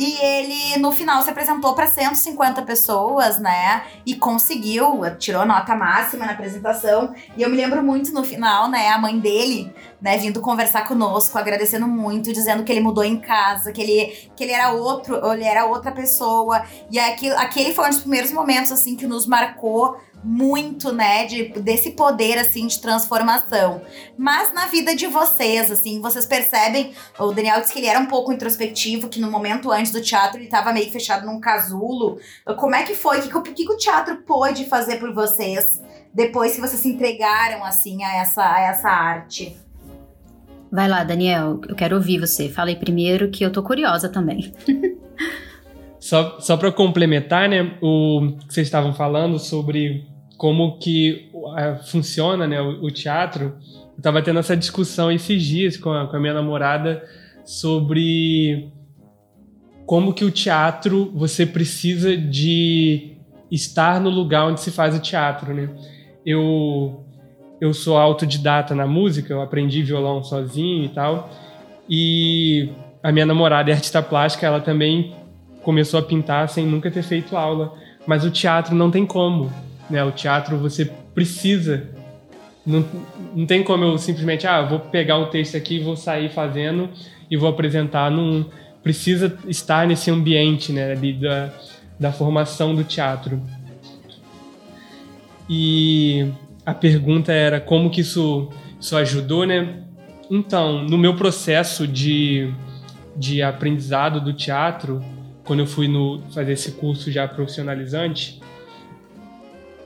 [0.00, 3.82] E ele, no final, se apresentou para 150 pessoas, né?
[4.06, 7.14] E conseguiu, tirou nota máxima na apresentação.
[7.36, 8.88] E eu me lembro muito no final, né?
[8.88, 13.72] A mãe dele, né, vindo conversar conosco, agradecendo muito, dizendo que ele mudou em casa,
[13.72, 16.64] que ele, que ele era outro, ele era outra pessoa.
[16.90, 21.48] E aquilo, aquele foi um dos primeiros momentos, assim, que nos marcou muito, né, de,
[21.60, 23.82] desse poder, assim, de transformação.
[24.16, 28.06] Mas na vida de vocês, assim, vocês percebem, o Daniel disse que ele era um
[28.06, 32.18] pouco introspectivo, que no momento antes do teatro ele estava meio fechado num casulo.
[32.58, 33.20] Como é que foi?
[33.20, 37.64] O que, que, que o teatro pôde fazer por vocês depois que vocês se entregaram,
[37.64, 39.56] assim, a essa, a essa arte?
[40.70, 42.48] Vai lá, Daniel, eu quero ouvir você.
[42.48, 44.52] Falei primeiro que eu tô curiosa também.
[45.98, 50.09] só só para complementar, né, o que vocês estavam falando sobre
[50.40, 53.58] como que uh, funciona né, o, teatro.
[53.92, 57.04] Eu estava tendo essa discussão esses dias com a, com a minha namorada
[57.44, 58.72] sobre
[59.84, 63.18] como que o teatro você precisa de
[63.50, 65.68] estar no lugar onde se faz o teatro, né?
[66.24, 67.04] Eu
[67.60, 71.28] eu sou autodidata na música, eu aprendi violão sozinho e tal.
[71.86, 72.70] E
[73.02, 75.14] a minha namorada é artista plástica, ela também
[75.62, 77.74] começou a pintar sem nunca ter feito aula.
[78.06, 79.52] Mas o teatro não tem como
[79.90, 80.02] né?
[80.04, 81.88] O teatro você precisa.
[82.64, 82.84] Não,
[83.34, 86.88] não tem como eu simplesmente, ah, vou pegar o texto aqui, vou sair fazendo
[87.30, 88.10] e vou apresentar.
[88.10, 88.46] Não
[88.82, 91.52] precisa estar nesse ambiente, né, ali da,
[91.98, 93.42] da formação do teatro.
[95.48, 96.26] E
[96.64, 98.48] a pergunta era como que isso,
[98.80, 99.82] isso ajudou, né?
[100.30, 102.52] Então, no meu processo de,
[103.16, 105.04] de aprendizado do teatro,
[105.44, 108.39] quando eu fui no, fazer esse curso já profissionalizante,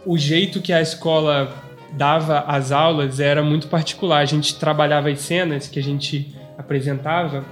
[0.06, 1.52] o jeito que a escola
[1.92, 4.18] dava as aulas era muito particular.
[4.18, 7.44] A gente trabalhava as cenas que a gente apresentava,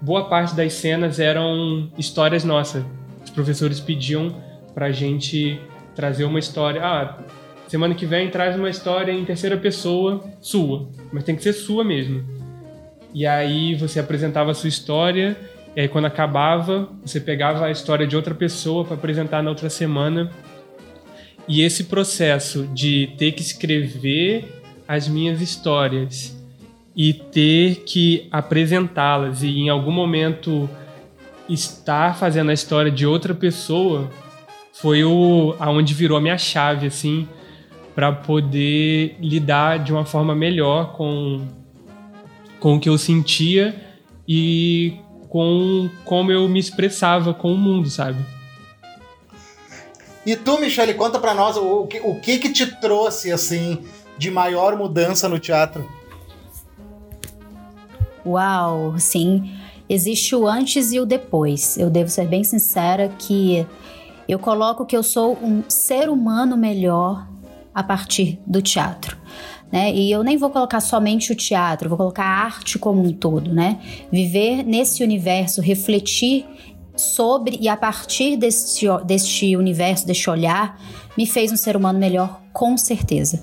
[0.00, 2.84] boa parte das cenas eram histórias nossas.
[3.24, 4.34] Os professores pediam
[4.74, 5.60] pra gente
[5.94, 6.82] trazer uma história.
[6.84, 7.18] Ah,
[7.66, 11.84] semana que vem traz uma história em terceira pessoa sua, mas tem que ser sua
[11.84, 12.24] mesmo.
[13.12, 15.36] E aí você apresentava a sua história,
[15.74, 19.70] e aí quando acabava, você pegava a história de outra pessoa para apresentar na outra
[19.70, 20.30] semana.
[21.48, 26.36] E esse processo de ter que escrever as minhas histórias
[26.94, 30.68] e ter que apresentá-las e em algum momento
[31.48, 34.10] estar fazendo a história de outra pessoa
[34.72, 37.28] foi o aonde virou a minha chave assim
[37.94, 41.46] para poder lidar de uma forma melhor com
[42.58, 43.74] com o que eu sentia
[44.26, 44.94] e
[45.28, 48.18] com como eu me expressava com o mundo, sabe?
[50.26, 53.78] E tu, Michele, conta para nós o, que, o que que te trouxe assim
[54.18, 55.88] de maior mudança no teatro?
[58.26, 59.54] Uau, sim.
[59.88, 61.78] Existe o antes e o depois.
[61.78, 63.64] Eu devo ser bem sincera que
[64.28, 67.24] eu coloco que eu sou um ser humano melhor
[67.72, 69.16] a partir do teatro.
[69.70, 69.94] Né?
[69.94, 73.52] E eu nem vou colocar somente o teatro, vou colocar a arte como um todo,
[73.52, 73.80] né?
[74.10, 76.46] Viver nesse universo, refletir
[76.96, 80.80] sobre e a partir deste, deste universo, deste olhar,
[81.16, 83.42] me fez um ser humano melhor, com certeza.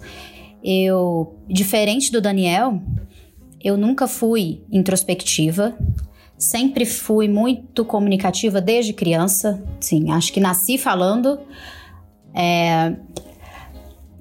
[0.63, 2.81] Eu, diferente do Daniel,
[3.63, 5.75] eu nunca fui introspectiva,
[6.37, 9.63] sempre fui muito comunicativa desde criança.
[9.79, 11.39] Sim, acho que nasci falando.
[12.33, 12.95] É,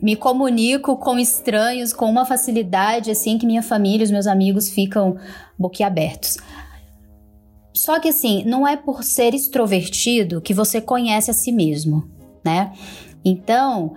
[0.01, 5.17] me comunico com estranhos com uma facilidade assim que minha família, os meus amigos ficam
[5.57, 6.39] boquiabertos.
[7.73, 12.09] Só que assim, não é por ser extrovertido que você conhece a si mesmo,
[12.45, 12.73] né?
[13.25, 13.95] Então,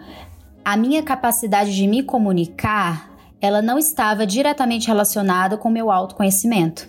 [0.63, 3.11] a minha capacidade de me comunicar,
[3.41, 6.87] ela não estava diretamente relacionada com meu autoconhecimento.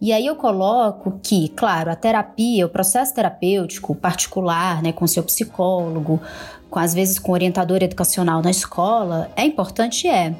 [0.00, 5.22] E aí eu coloco que, claro, a terapia, o processo terapêutico particular, né, com seu
[5.22, 6.20] psicólogo,
[6.68, 10.34] com às vezes com orientador educacional na escola, é importante, é.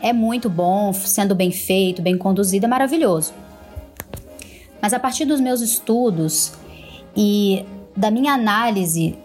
[0.00, 3.32] É muito bom, sendo bem feito, bem conduzido, é maravilhoso.
[4.82, 6.52] Mas a partir dos meus estudos
[7.16, 7.64] e
[7.96, 9.16] da minha análise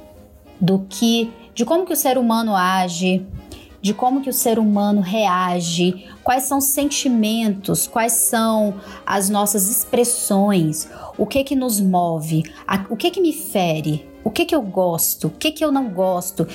[0.62, 3.26] do que de como que o ser humano age,
[3.82, 9.68] de como que o ser humano reage, quais são os sentimentos, quais são as nossas
[9.68, 12.44] expressões, o que que nos move,
[12.92, 15.90] o que que me fere, o que que eu gosto, o que que eu não
[15.90, 16.48] gosto,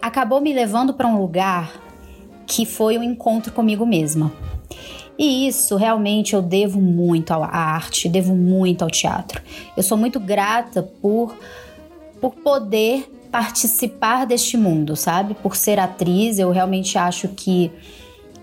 [0.00, 1.72] acabou me levando para um lugar
[2.46, 4.32] que foi um encontro comigo mesma.
[5.18, 9.42] E isso realmente eu devo muito à arte, devo muito ao teatro.
[9.76, 11.36] Eu sou muito grata por,
[12.20, 15.34] por poder participar deste mundo, sabe?
[15.34, 17.70] Por ser atriz, eu realmente acho que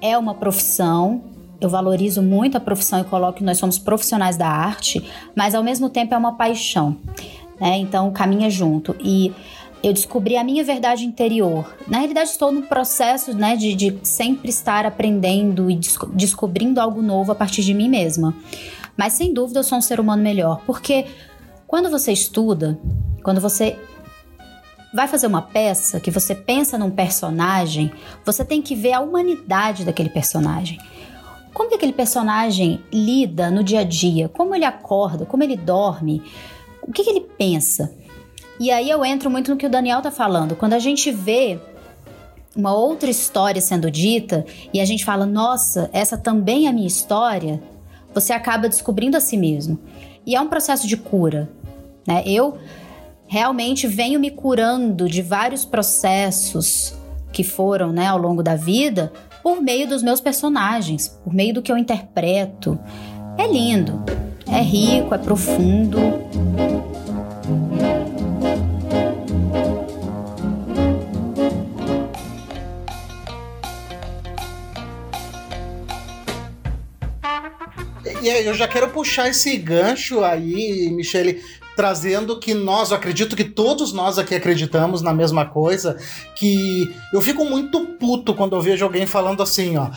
[0.01, 1.23] é uma profissão.
[1.61, 5.63] Eu valorizo muito a profissão e coloco que nós somos profissionais da arte, mas ao
[5.63, 6.97] mesmo tempo é uma paixão,
[7.59, 7.77] né?
[7.77, 8.93] Então caminha junto.
[8.99, 9.33] E
[9.87, 11.75] eu descobri a minha verdade interior.
[11.87, 17.03] Na realidade, estou no processo né, de, de sempre estar aprendendo e desco descobrindo algo
[17.03, 18.35] novo a partir de mim mesma.
[18.97, 21.05] Mas sem dúvida eu sou um ser humano melhor, porque
[21.67, 22.79] quando você estuda,
[23.21, 23.77] quando você
[24.91, 27.91] vai fazer uma peça, que você pensa num personagem,
[28.25, 30.79] você tem que ver a humanidade daquele personagem.
[31.53, 34.29] Como que aquele personagem lida no dia a dia?
[34.29, 35.27] Como ele acorda?
[35.27, 36.23] Como ele dorme?
[36.81, 37.93] O que, que ele pensa?
[38.59, 40.55] E aí eu entro muito no que o Daniel tá falando.
[40.55, 41.59] Quando a gente vê
[42.55, 46.87] uma outra história sendo dita e a gente fala, nossa, essa também é a minha
[46.87, 47.61] história,
[48.13, 49.77] você acaba descobrindo a si mesmo.
[50.25, 51.49] E é um processo de cura,
[52.07, 52.23] né?
[52.25, 52.57] Eu
[53.27, 56.95] realmente venho me curando de vários processos
[57.33, 59.11] que foram, né, ao longo da vida,
[59.43, 62.79] por meio dos meus personagens, por meio do que eu interpreto.
[63.37, 64.01] É lindo,
[64.47, 65.99] é rico, é profundo.
[78.27, 81.41] Eu já quero puxar esse gancho aí, Michele,
[81.75, 85.97] trazendo que nós, eu acredito que todos nós aqui acreditamos na mesma coisa,
[86.35, 89.89] que eu fico muito puto quando eu vejo alguém falando assim, ó: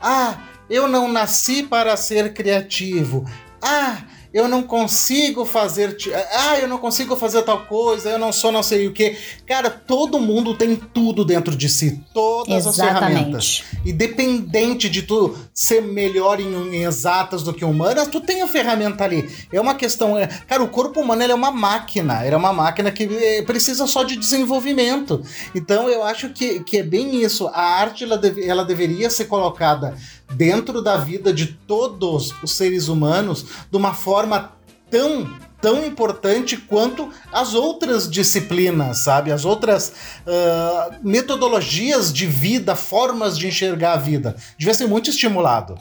[0.00, 3.24] "Ah, eu não nasci para ser criativo.
[3.62, 3.98] Ah,
[4.36, 5.96] eu não consigo fazer.
[6.30, 9.16] Ah, eu não consigo fazer tal coisa, eu não sou não sei o que.
[9.46, 12.68] Cara, todo mundo tem tudo dentro de si, todas Exatamente.
[12.68, 13.64] as ferramentas.
[13.82, 19.04] Independente de tu ser melhor em, em, exatas do que humanas, tu tem a ferramenta
[19.04, 19.26] ali.
[19.50, 20.18] É uma questão.
[20.18, 23.86] É, cara, o corpo humano é uma máquina, ele é uma máquina que é, precisa
[23.86, 25.22] só de desenvolvimento.
[25.54, 27.48] Então eu acho que, que é bem isso.
[27.48, 29.96] A arte ela, deve, ela deveria ser colocada
[30.32, 34.52] dentro da vida de todos os seres humanos de uma forma
[34.90, 35.28] tão
[35.60, 39.32] tão importante quanto as outras disciplinas, sabe?
[39.32, 39.92] As outras
[40.26, 44.36] uh, metodologias de vida, formas de enxergar a vida.
[44.58, 45.76] Devia ser muito estimulado.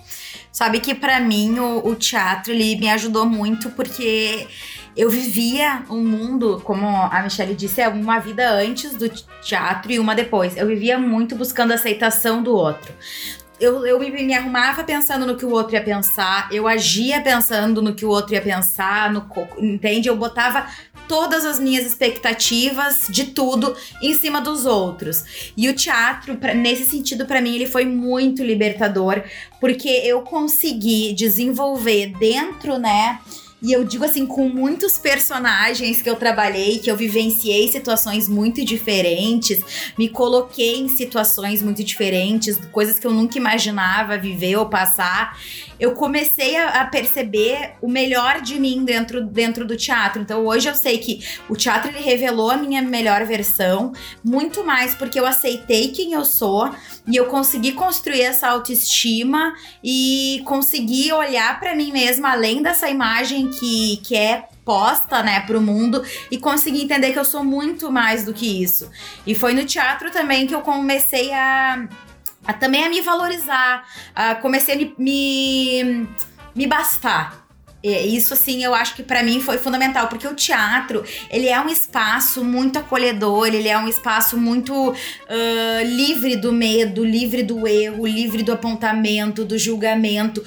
[0.51, 4.47] Sabe que para mim o, o, teatro ele me ajudou muito porque
[4.95, 9.09] eu vivia um mundo, como a Michelle disse, é uma vida antes do
[9.41, 10.55] teatro e uma depois.
[10.55, 12.93] Eu vivia muito buscando aceitação do outro
[13.59, 17.81] eu, eu me, me, arrumava pensando no que o outro ia pensar, eu agia pensando
[17.81, 19.25] no que o outro ia pensar, no,
[19.57, 20.09] entende?
[20.09, 20.67] Eu botava
[21.07, 25.51] todas as minhas expectativas de tudo em cima dos outros.
[25.55, 29.23] E o teatro, pra, nesse sentido, para mim, ele foi muito libertador,
[29.59, 33.19] porque eu consegui desenvolver dentro, né?
[33.61, 38.63] E eu digo assim, com muitos personagens que eu trabalhei, que eu vivenciei situações muito
[38.63, 39.61] diferentes,
[39.97, 45.37] me coloquei em situações muito diferentes, coisas que eu nunca imaginava viver ou passar
[45.79, 50.21] eu comecei a, a, perceber o melhor de mim dentro, dentro do teatro.
[50.21, 54.95] Então hoje eu sei que o teatro ele revelou a minha melhor versão, muito mais
[54.95, 56.69] porque eu aceitei quem eu sou
[57.07, 63.49] e eu consegui construir essa autoestima e consegui olhar para mim mesma além dessa imagem
[63.49, 68.25] que, que é posta, né, pro mundo e consegui entender que eu sou muito mais
[68.25, 68.89] do que isso.
[69.25, 71.87] E foi no teatro também que eu comecei a
[72.47, 76.07] a, também a me valorizar, a, comecei a me, me,
[76.55, 77.45] me bastar.
[77.83, 81.69] Isso, assim, eu acho que para mim foi fundamental, porque o teatro, ele é um
[81.69, 84.95] espaço muito acolhedor, ele é um espaço muito uh,
[85.83, 90.43] livre do medo, livre do erro, livre do apontamento, do julgamento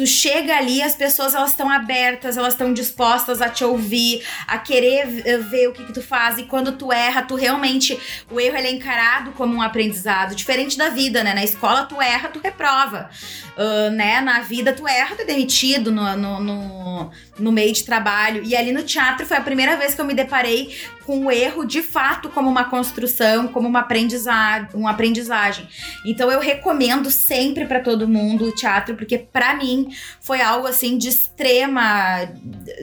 [0.00, 4.56] tu chega ali, as pessoas elas estão abertas, elas estão dispostas a te ouvir, a
[4.56, 5.06] querer
[5.42, 6.38] ver o que, que tu faz.
[6.38, 8.00] E quando tu erra, tu realmente.
[8.30, 11.34] O erro é encarado como um aprendizado, diferente da vida, né?
[11.34, 13.10] Na escola tu erra, tu reprova.
[13.58, 14.22] Uh, né?
[14.22, 18.42] Na vida tu erra, tu é demitido no, no, no, no meio de trabalho.
[18.44, 20.74] E ali no teatro foi a primeira vez que eu me deparei
[21.04, 25.66] com o erro de fato como uma construção, como uma aprendizagem, uma aprendizagem.
[26.04, 29.88] Então eu recomendo sempre para todo mundo o teatro, porque para mim
[30.20, 32.26] foi algo assim de extrema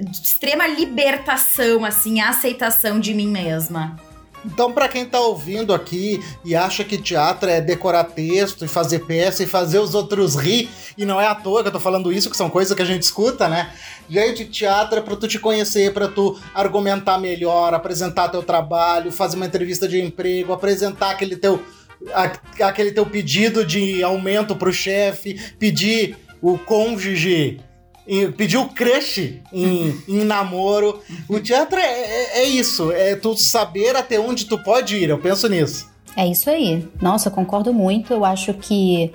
[0.01, 4.06] de extrema libertação, assim, aceitação de mim mesma.
[4.47, 8.99] Então, para quem tá ouvindo aqui e acha que teatro é decorar texto e fazer
[8.99, 12.11] peça e fazer os outros rir, e não é à toa que eu tô falando
[12.11, 13.71] isso, que são coisas que a gente escuta, né?
[14.09, 19.35] Gente, teatro é pra tu te conhecer, para tu argumentar melhor, apresentar teu trabalho, fazer
[19.35, 21.61] uma entrevista de emprego, apresentar aquele teu
[22.59, 27.59] aquele teu pedido de aumento pro chefe, pedir o cônjuge
[28.37, 31.01] pedir o crush em, em namoro.
[31.27, 35.19] O teatro é, é, é, isso, é tu saber até onde tu pode ir, eu
[35.19, 35.89] penso nisso.
[36.15, 36.87] É isso aí.
[37.01, 38.13] Nossa, eu concordo muito.
[38.13, 39.13] Eu acho que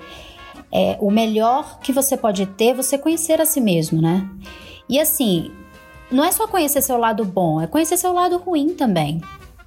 [0.71, 4.27] é, o melhor que você pode ter é você conhecer a si mesmo, né?
[4.87, 5.51] E assim,
[6.11, 9.21] não é só conhecer seu lado bom, é conhecer seu lado ruim também.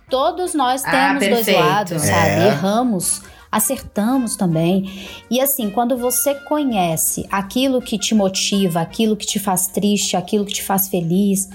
[0.08, 2.30] Todos nós ah, temos ah, dois lados, sabe?
[2.30, 2.46] É.
[2.46, 4.90] Erramos acertamos também.
[5.30, 10.44] E assim, quando você conhece aquilo que te motiva, aquilo que te faz triste, aquilo
[10.44, 11.48] que te faz feliz,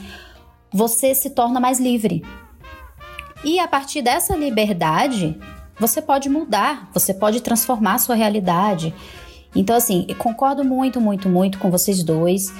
[0.71, 2.23] você se torna mais livre.
[3.43, 5.38] E a partir dessa liberdade,
[5.80, 8.93] você pode mudar, você pode transformar a sua realidade.
[9.56, 12.54] Então, assim, concordo muito, muito, muito com vocês dois.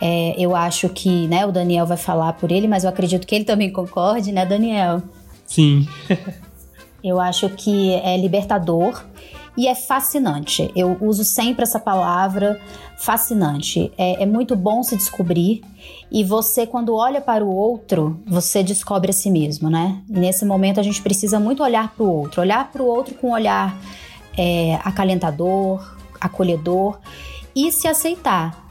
[0.00, 3.34] É, eu acho que, né, o Daniel vai falar por ele, mas eu acredito que
[3.34, 5.02] ele também concorde, né, Daniel?
[5.46, 5.88] Sim.
[7.02, 9.04] Eu acho que é libertador
[9.56, 10.70] e é fascinante.
[10.74, 12.60] Eu uso sempre essa palavra
[12.96, 13.92] fascinante.
[13.96, 15.62] É, é, muito bom se descobrir
[16.10, 20.02] e você, quando olha para o outro, você descobre a si mesmo, né?
[20.08, 23.14] E nesse momento a gente precisa muito olhar para o outro, olhar para o outro
[23.14, 23.76] com um olhar
[24.36, 26.98] é, acalentador, acolhedor
[27.54, 28.66] e se aceitar.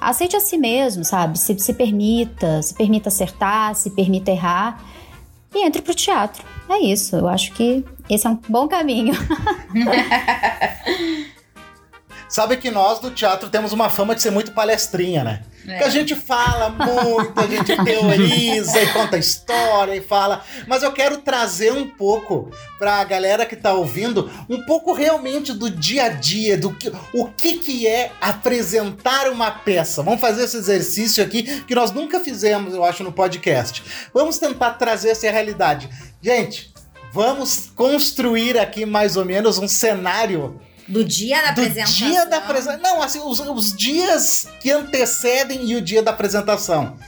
[0.00, 1.38] Aceite a si mesmo, sabe?
[1.38, 4.82] Se, se permita, se permita acertar, se permita errar
[5.54, 6.44] e entre pro teatro.
[6.68, 9.14] É isso, eu acho que esse é um bom caminho.
[12.28, 15.42] Sabe que nós do teatro temos uma fama de ser muito palestrinha, né?
[15.66, 15.78] É.
[15.78, 20.44] Que a gente fala muito, a gente teoriza e conta história e fala.
[20.66, 25.68] Mas eu quero trazer um pouco pra galera que tá ouvindo, um pouco realmente do
[25.70, 30.02] dia a dia, do que, o que, que é apresentar uma peça.
[30.02, 33.82] Vamos fazer esse exercício aqui que nós nunca fizemos, eu acho, no podcast.
[34.14, 35.88] Vamos tentar trazer essa realidade.
[36.22, 36.72] Gente,
[37.12, 42.08] vamos construir aqui mais ou menos um cenário do dia da do apresentação.
[42.08, 42.82] dia da apresentação.
[42.82, 46.98] Não, assim, os, os dias que antecedem e o dia da apresentação.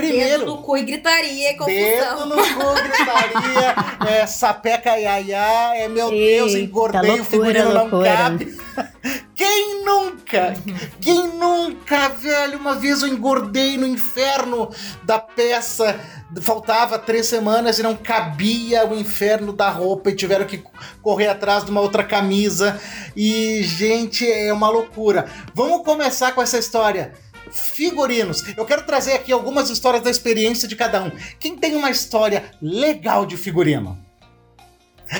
[0.00, 0.38] Primeiro.
[0.40, 1.76] Dedo no cu e gritaria e confusão.
[1.76, 3.74] Dedo no cu, gritaria,
[4.08, 8.58] é, sapeca iaiá, é meu Deus, engordei, loucura, o figurino não cabe.
[9.34, 10.54] Quem nunca?
[11.00, 12.58] Quem nunca, velho?
[12.58, 14.70] Uma vez eu engordei no inferno
[15.02, 15.98] da peça.
[16.42, 20.62] Faltava três semanas e não cabia o inferno da roupa e tiveram que
[21.02, 22.78] correr atrás de uma outra camisa.
[23.16, 25.26] E, gente, é uma loucura.
[25.54, 27.14] Vamos começar com essa história.
[27.50, 28.44] Figurinos.
[28.56, 31.10] Eu quero trazer aqui algumas histórias da experiência de cada um.
[31.38, 33.98] Quem tem uma história legal de figurino?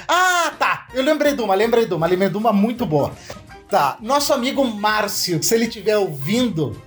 [0.07, 0.87] Ah, tá.
[0.95, 3.13] Eu lembrei de uma, lembrei de uma, lembrei de uma muito boa.
[3.69, 3.97] Tá.
[4.01, 6.81] Nosso amigo Márcio, se ele estiver ouvindo,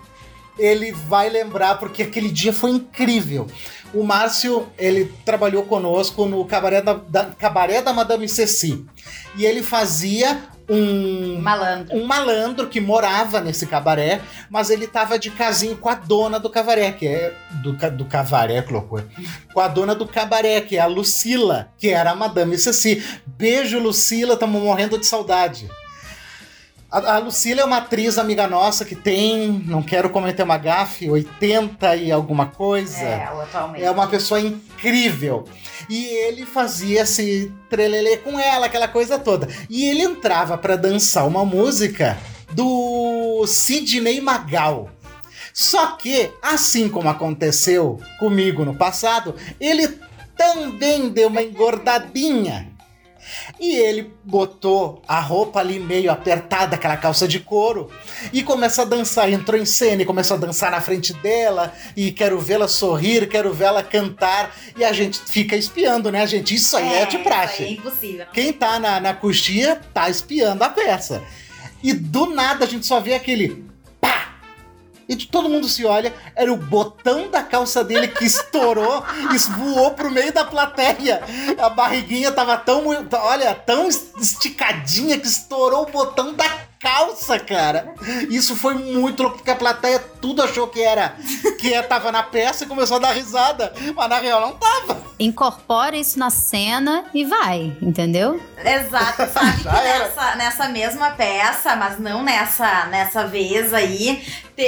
[0.58, 3.48] ele vai lembrar porque aquele dia foi incrível.
[3.94, 8.86] O Márcio, ele trabalhou conosco no cabaré da, da- cabaré da Madame Ceci.
[9.36, 11.96] E ele fazia um Malandro.
[11.98, 16.50] um malandro que morava nesse cabaré, mas ele tava de casinho com a dona do
[16.50, 19.08] cabaré, que é do, do cabaré, loucura.
[19.54, 23.04] Com a dona do cabaré, que é a Lucila, que era a Madame Ceci.
[23.26, 25.70] Beijo, Lucila, estamos morrendo de saudade.
[26.94, 31.10] A, a Lucila é uma atriz amiga nossa que tem, não quero cometer uma gafe,
[31.10, 33.00] 80 e alguma coisa.
[33.00, 33.84] É, atualmente.
[33.84, 35.44] É uma pessoa incrível.
[35.90, 39.48] E ele fazia esse trelelê com ela, aquela coisa toda.
[39.68, 42.16] E ele entrava pra dançar uma música
[42.52, 44.92] do Sidney Magal.
[45.52, 49.88] Só que, assim como aconteceu comigo no passado, ele
[50.38, 52.73] também deu uma engordadinha.
[53.60, 57.90] E ele botou a roupa ali meio apertada, aquela calça de couro,
[58.32, 59.32] e começa a dançar.
[59.32, 61.74] Entrou em cena e começou a dançar na frente dela.
[61.96, 64.56] E quero vê-la sorrir, quero vê-la cantar.
[64.78, 66.54] E a gente fica espiando, né, gente?
[66.54, 67.64] Isso aí é, de praxe.
[67.64, 68.26] É impossível.
[68.34, 71.24] Quem tá na, na coxia tá espiando a peça.
[71.82, 73.73] E do nada a gente só vê aquele!
[75.08, 79.92] E todo mundo se olha, era o botão da calça dele que estourou e voou
[79.92, 81.22] pro meio da plateia.
[81.62, 86.50] A barriguinha tava tão, olha, tão es- esticadinha que estourou o botão da
[86.80, 87.94] calça, cara.
[88.30, 91.16] Isso foi muito louco, porque a plateia tudo achou que era
[91.60, 93.74] que tava na peça e começou a dar risada.
[93.96, 95.02] Mas na real não tava.
[95.18, 98.42] Incorpora isso na cena e vai, entendeu?
[98.58, 104.22] Exato, sabe que nessa, nessa mesma peça, mas não nessa, nessa vez aí,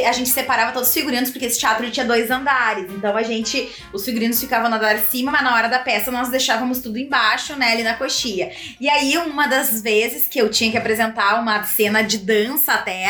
[0.05, 2.91] a gente separava todos os figurinos, porque esse teatro tinha dois andares.
[2.91, 6.11] Então a gente, os figurinos ficavam no andar de cima, mas na hora da peça
[6.11, 8.51] nós deixávamos tudo embaixo, né, ali na coxia.
[8.79, 13.09] E aí, uma das vezes que eu tinha que apresentar uma cena de dança até,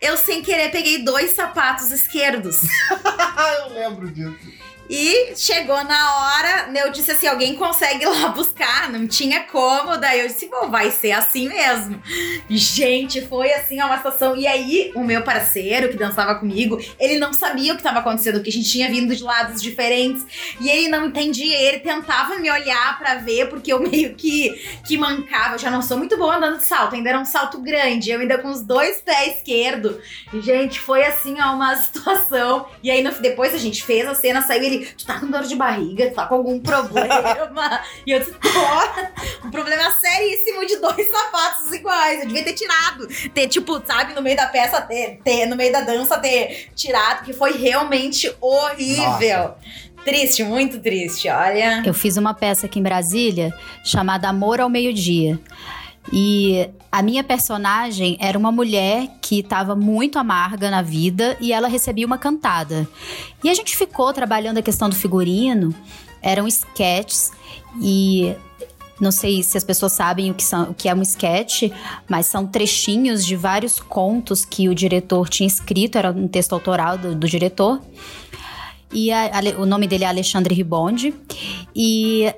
[0.00, 2.60] eu sem querer peguei dois sapatos esquerdos.
[3.68, 4.59] eu lembro disso.
[4.92, 8.90] E chegou na hora, eu disse assim: alguém consegue ir lá buscar?
[8.90, 9.96] Não tinha como.
[9.96, 12.02] Daí eu disse: bom, vai ser assim mesmo.
[12.48, 14.36] Gente, foi assim ó, uma situação.
[14.36, 18.34] E aí, o meu parceiro que dançava comigo, ele não sabia o que estava acontecendo,
[18.36, 20.26] porque a gente tinha vindo de lados diferentes.
[20.60, 24.50] E ele não entendia, ele tentava me olhar pra ver, porque eu meio que,
[24.84, 25.54] que mancava.
[25.54, 28.10] Eu já não sou muito boa andando de salto, ainda era um salto grande.
[28.10, 29.96] Eu ainda com os dois pés esquerdos.
[30.34, 32.66] E, gente, foi assim, ó, uma situação.
[32.82, 35.42] E aí, no- depois a gente fez a cena, saiu ele, tu tá com dor
[35.42, 37.80] de barriga, tu tá com algum problema.
[38.06, 42.20] e eu disse, pô, um problema seríssimo de dois sapatos iguais.
[42.20, 43.06] Eu devia ter tirado.
[43.32, 47.24] Ter, tipo, sabe, no meio da peça, ter, ter no meio da dança, ter tirado,
[47.24, 49.54] que foi realmente horrível.
[50.04, 51.82] Triste, muito triste, olha.
[51.84, 53.52] Eu fiz uma peça aqui em Brasília
[53.84, 55.38] chamada Amor ao Meio-Dia.
[56.12, 61.68] E a minha personagem era uma mulher que estava muito amarga na vida e ela
[61.68, 62.88] recebia uma cantada.
[63.44, 65.74] E a gente ficou trabalhando a questão do figurino,
[66.22, 67.30] eram sketches
[67.80, 68.34] e
[69.00, 71.70] não sei se as pessoas sabem o que, são, o que é um sketch,
[72.08, 76.98] mas são trechinhos de vários contos que o diretor tinha escrito, era um texto autoral
[76.98, 77.80] do, do diretor.
[78.92, 81.14] E a- Ale- o nome dele é Alexandre Ribonde.
[81.74, 82.34] E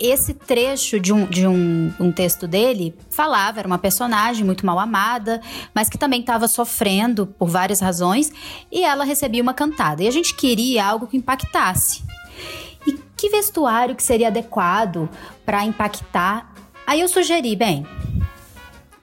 [0.00, 4.78] esse trecho de, um, de um, um texto dele falava, era uma personagem muito mal
[4.78, 5.42] amada,
[5.74, 8.32] mas que também estava sofrendo por várias razões,
[8.72, 10.02] e ela recebia uma cantada.
[10.02, 12.02] E a gente queria algo que impactasse.
[12.86, 15.08] E que vestuário que seria adequado
[15.44, 16.54] para impactar?
[16.86, 17.86] Aí eu sugeri, bem,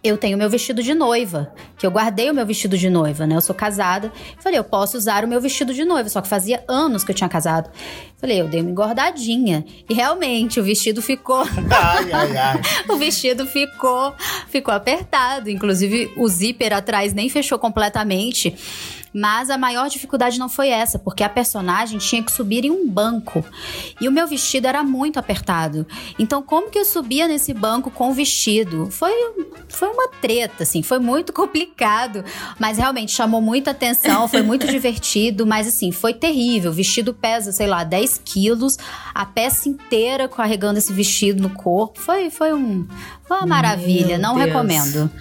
[0.04, 3.36] eu tenho meu vestido de noiva, que eu guardei o meu vestido de noiva, né?
[3.36, 4.12] Eu sou casada.
[4.40, 7.16] Falei, eu posso usar o meu vestido de noiva, só que fazia anos que eu
[7.16, 7.70] tinha casado.
[8.18, 9.66] Falei, eu dei uma engordadinha.
[9.90, 11.42] E realmente, o vestido ficou.
[11.70, 12.62] Ai, ai, ai.
[12.90, 14.14] o vestido ficou,
[14.50, 15.50] ficou apertado.
[15.50, 18.56] Inclusive, o zíper atrás nem fechou completamente.
[19.20, 22.88] Mas a maior dificuldade não foi essa, porque a personagem tinha que subir em um
[22.88, 23.44] banco.
[24.00, 25.88] E o meu vestido era muito apertado.
[26.20, 28.92] Então, como que eu subia nesse banco com o vestido?
[28.92, 29.12] Foi,
[29.70, 32.24] foi uma treta, assim, foi muito complicado.
[32.60, 35.48] Mas realmente chamou muita atenção, foi muito divertido.
[35.48, 36.70] Mas assim, foi terrível.
[36.70, 38.78] O vestido pesa, sei lá, 10 quilos,
[39.16, 42.00] a peça inteira carregando esse vestido no corpo.
[42.00, 42.88] Foi, foi, um,
[43.28, 44.46] foi uma maravilha, Meu não Deus.
[44.46, 45.12] recomendo.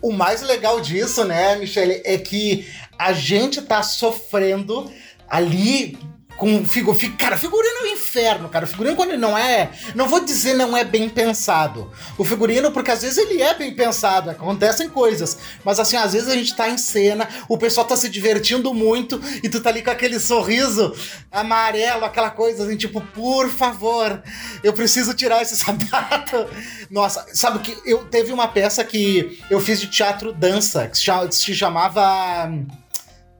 [0.00, 2.66] O mais legal disso, né, Michele, é que
[2.98, 4.90] a gente tá sofrendo
[5.28, 5.98] ali
[6.36, 8.64] com figu, fi- cara, figurino é um inferno, cara.
[8.64, 11.90] O figurino quando ele não é, não vou dizer não é bem pensado.
[12.18, 16.28] O figurino porque às vezes ele é bem pensado, acontecem coisas, mas assim, às vezes
[16.28, 19.82] a gente tá em cena, o pessoal tá se divertindo muito e tu tá ali
[19.82, 20.94] com aquele sorriso
[21.32, 24.22] amarelo, aquela coisa assim, tipo, por favor,
[24.62, 26.46] eu preciso tirar esse sapato.
[26.90, 31.04] Nossa, sabe que eu teve uma peça que eu fiz de teatro dança, que se
[31.04, 32.48] cha- se chamava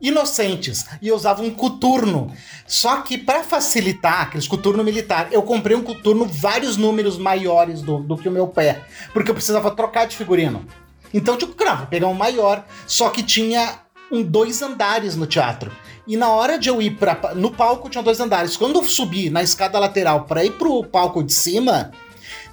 [0.01, 2.30] Inocentes, e eu usava um coturno.
[2.66, 7.99] Só que para facilitar, aqueles coturno militar, eu comprei um coturno vários números maiores do,
[7.99, 8.82] do que o meu pé,
[9.12, 10.66] porque eu precisava trocar de figurino.
[11.14, 13.80] Então, tipo, claro, vou pegar um maior, só que tinha
[14.11, 15.72] um dois andares no teatro.
[16.07, 18.57] E na hora de eu ir para no palco tinha dois andares.
[18.57, 21.90] Quando eu subi na escada lateral para ir pro palco de cima,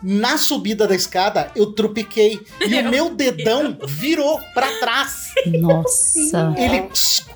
[0.03, 5.31] na subida da escada eu tropiquei e o meu dedão virou para trás.
[5.59, 6.53] Nossa.
[6.57, 6.89] Ele,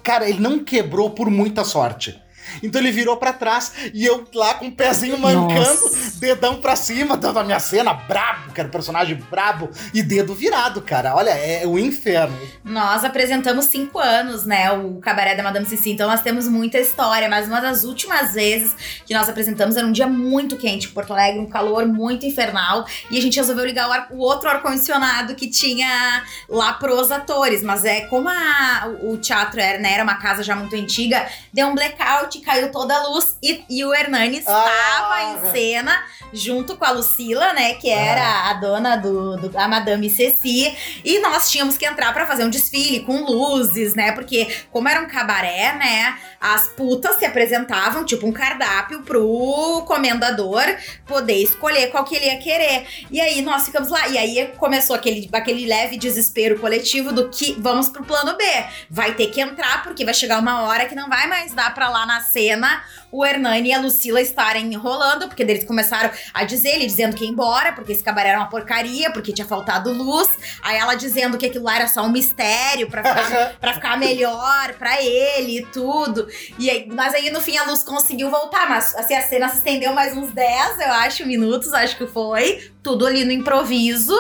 [0.04, 2.20] cara, ele não quebrou por muita sorte.
[2.64, 6.20] Então ele virou pra trás e eu lá com o pezinho mancando, Nossa.
[6.20, 10.82] dedão pra cima, dando a minha cena, brabo, que era personagem brabo, e dedo virado,
[10.82, 11.16] cara.
[11.16, 12.38] Olha, é o inferno.
[12.64, 14.72] Nós apresentamos cinco anos, né?
[14.72, 18.76] O Cabaré da Madame Cici, então nós temos muita história, mas uma das últimas vezes
[19.06, 22.86] que nós apresentamos era um dia muito quente em Porto Alegre, um calor muito infernal,
[23.12, 27.62] e a gente resolveu ligar o, ar- o outro ar-condicionado que tinha lá pros atores,
[27.64, 31.68] mas é como a- o teatro era, né, era uma casa já muito antiga, deu
[31.68, 35.40] um blackout, caiu toda a luz e, e o Hernani estava Ah.
[35.48, 40.10] em cena junto com a Lucila, né, que era a dona do, do a Madame
[40.10, 44.12] Ceci, e nós tínhamos que entrar pra fazer um desfile com luzes, né?
[44.12, 46.18] Porque, como era um cabaré, né?
[46.40, 50.64] As putas se apresentavam, tipo, um cardápio pro comendador
[51.06, 52.86] poder escolher qual que ele ia querer.
[53.10, 54.08] E aí nós ficamos lá.
[54.10, 58.44] E aí começou aquele, aquele leve desespero coletivo do que vamos pro plano B.
[58.90, 61.90] Vai ter que entrar, porque vai chegar uma hora que não vai mais dar pra
[61.90, 66.76] lá na cena o Hernani e a Lucila estarem enrolando, porque eles começaram a dizer,
[66.76, 70.28] ele dizendo que ia embora, porque esse cabaré era uma porcaria, porque tinha faltado luz.
[70.62, 74.74] Aí ela dizendo que aquilo lá era só um mistério pra ficar, pra ficar melhor
[74.74, 76.28] pra ele e tudo.
[76.60, 79.58] E aí, mas aí no fim a luz conseguiu voltar, mas assim, a cena se
[79.58, 82.72] estendeu mais uns 10, eu acho, minutos, acho que foi.
[82.84, 84.16] Tudo ali no improviso.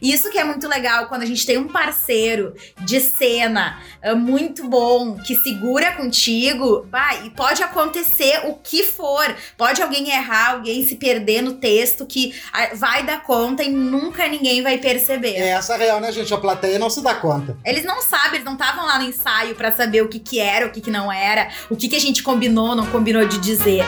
[0.00, 4.68] Isso que é muito legal quando a gente tem um parceiro de cena é, muito
[4.68, 9.34] bom, que segura contigo, vai, e pode acontecer o que for.
[9.56, 14.26] Pode alguém errar, alguém se perder no texto, que ah, vai dar conta e nunca
[14.28, 15.34] ninguém vai perceber.
[15.34, 16.32] É essa a real, né, gente?
[16.32, 17.56] A plateia não se dá conta.
[17.64, 20.66] Eles não sabem, eles não estavam lá no ensaio pra saber o que que era,
[20.66, 23.84] o que que não era, o que que a gente combinou, não combinou de dizer.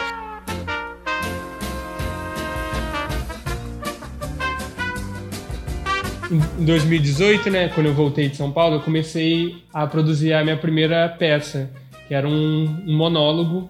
[6.31, 10.57] Em 2018, né, quando eu voltei de São Paulo, eu comecei a produzir a minha
[10.57, 11.71] primeira peça,
[12.09, 13.69] que era um, um monólogo.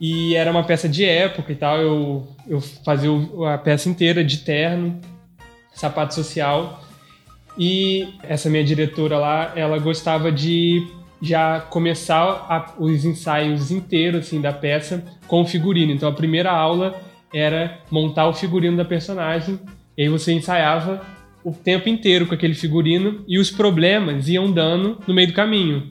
[0.00, 1.78] E era uma peça de época e tal.
[1.78, 3.10] Eu, eu fazia
[3.52, 4.98] a peça inteira de terno,
[5.74, 6.82] sapato social.
[7.58, 10.86] E essa minha diretora lá, ela gostava de
[11.20, 15.92] já começar a- os ensaios inteiros assim, da peça com o figurino.
[15.92, 16.98] Então a primeira aula
[17.32, 19.60] era montar o figurino da personagem.
[19.98, 21.04] E aí você ensaiava
[21.44, 25.90] o tempo inteiro com aquele figurino e os problemas iam dando no meio do caminho.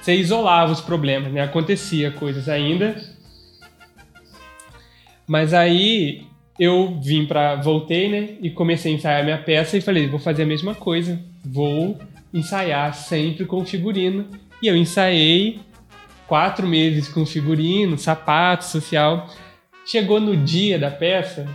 [0.00, 1.42] Você isolava os problemas, né?
[1.42, 2.96] Acontecia coisas ainda.
[5.28, 6.26] Mas aí
[6.58, 7.54] eu vim pra.
[7.56, 8.30] voltei, né?
[8.42, 11.20] E comecei a ensaiar minha peça e falei, vou fazer a mesma coisa.
[11.44, 11.98] Vou
[12.32, 14.26] ensaiar sempre com figurino.
[14.60, 15.60] E eu ensaiei
[16.26, 19.28] quatro meses com figurino, sapato, social.
[19.86, 21.46] Chegou no dia da peça,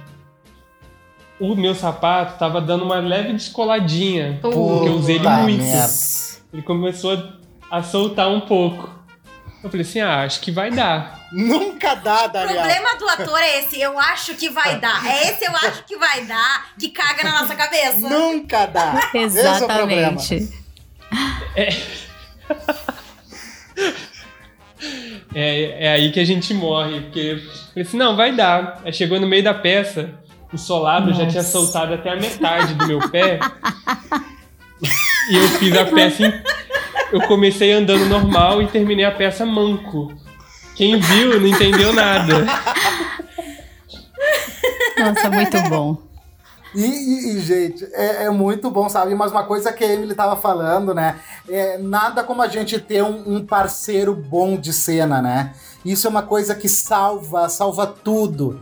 [1.40, 4.40] o meu sapato tava dando uma leve descoladinha.
[4.42, 5.64] porque eu usei ele Puta muito.
[5.64, 5.94] merda.
[6.54, 7.14] Ele começou
[7.70, 8.90] a, a soltar um pouco.
[9.64, 11.23] Eu falei assim, ah, acho que vai dar.
[11.34, 12.52] Nunca dá, Daniel.
[12.52, 15.04] O problema do ator é esse, eu acho que vai dar.
[15.06, 18.08] É esse eu acho que vai dar, que caga na nossa cabeça.
[18.08, 19.10] Nunca dá.
[19.14, 20.50] Exatamente.
[21.56, 21.70] É,
[25.34, 28.82] é, é aí que a gente morre, porque eu falei assim, não, vai dar.
[28.86, 30.12] Aí chegou no meio da peça,
[30.52, 31.24] o solado Nossa.
[31.24, 33.40] já tinha soltado até a metade do meu pé.
[35.30, 36.28] e eu fiz a peça.
[36.28, 36.44] Em...
[37.12, 40.14] Eu comecei andando normal e terminei a peça manco.
[40.76, 42.46] Quem viu não entendeu nada.
[44.98, 45.98] Nossa, muito bom.
[46.76, 49.14] E, e, e, gente, é, é, muito bom, sabe?
[49.14, 51.20] Mas uma coisa que a Emily tava falando, né?
[51.48, 55.54] É nada como a gente ter um, um parceiro bom de cena, né?
[55.86, 58.60] Isso é uma coisa que salva, salva tudo.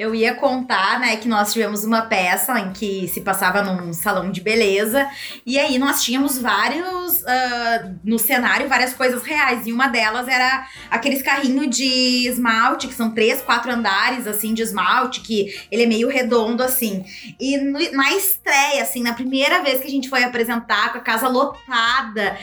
[0.00, 4.30] Eu ia contar, né, que nós tivemos uma peça em que se passava num salão
[4.30, 5.06] de beleza.
[5.44, 7.20] E aí nós tínhamos vários.
[7.20, 9.66] Uh, no cenário, várias coisas reais.
[9.66, 14.62] E uma delas era aqueles carrinhos de esmalte, que são três, quatro andares, assim, de
[14.62, 17.04] esmalte, que ele é meio redondo, assim.
[17.38, 21.02] E no, na estreia, assim, na primeira vez que a gente foi apresentar, com a
[21.02, 22.38] casa lotada,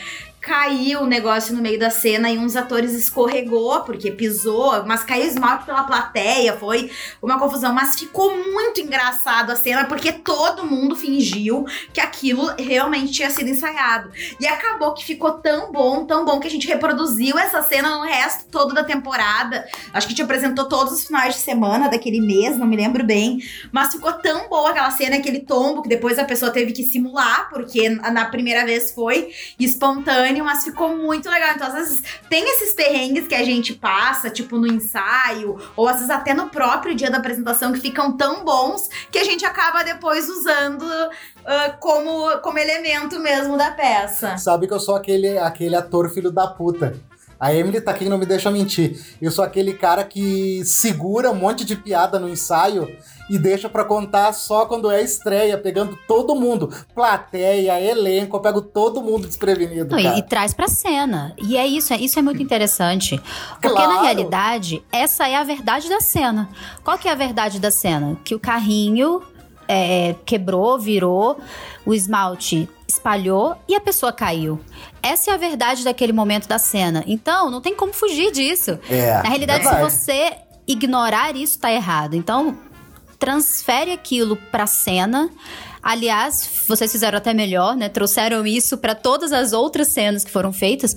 [0.47, 5.25] caiu o negócio no meio da cena e uns atores escorregou porque pisou, mas caiu
[5.25, 6.89] esmalte pela plateia, foi
[7.21, 13.11] uma confusão, mas ficou muito engraçado a cena porque todo mundo fingiu que aquilo realmente
[13.11, 14.09] tinha sido ensaiado.
[14.39, 18.03] E acabou que ficou tão bom, tão bom que a gente reproduziu essa cena no
[18.03, 19.67] resto todo da temporada.
[19.91, 23.39] Acho que te apresentou todos os finais de semana daquele mês, não me lembro bem,
[23.69, 27.49] mas ficou tão boa aquela cena, aquele tombo que depois a pessoa teve que simular,
[27.49, 29.29] porque na primeira vez foi
[29.59, 31.51] espontâneo mas ficou muito legal.
[31.55, 35.95] Então, às vezes, tem esses perrengues que a gente passa, tipo no ensaio, ou às
[35.97, 39.83] vezes até no próprio dia da apresentação, que ficam tão bons que a gente acaba
[39.83, 44.37] depois usando uh, como, como elemento mesmo da peça.
[44.37, 46.95] Sabe que eu sou aquele, aquele ator filho da puta.
[47.39, 48.99] A Emily tá aqui não me deixa mentir.
[49.21, 52.97] Eu sou aquele cara que segura um monte de piada no ensaio
[53.29, 58.61] e deixa para contar só quando é estreia, pegando todo mundo, plateia, elenco, eu pego
[58.61, 59.95] todo mundo desprevenido.
[59.95, 61.33] Não, e, e, traz pra cena.
[61.37, 63.21] E é isso, é, isso é muito interessante.
[63.51, 63.93] Porque claro.
[63.93, 66.49] na realidade, essa é a verdade da cena.
[66.83, 68.17] Qual que é a verdade da cena?
[68.23, 69.21] Que o carrinho
[69.67, 71.39] é, quebrou, virou,
[71.85, 74.59] o esmalte espalhou e a pessoa caiu.
[75.03, 77.03] Essa é a verdade daquele momento da cena.
[77.05, 78.79] Então, não tem como fugir disso.
[78.89, 82.15] É, Na realidade, se você ignorar isso, tá errado.
[82.15, 82.57] Então,
[83.19, 85.29] transfere aquilo pra cena.
[85.81, 87.87] Aliás, vocês fizeram até melhor, né?
[87.87, 90.95] Trouxeram isso para todas as outras cenas que foram feitas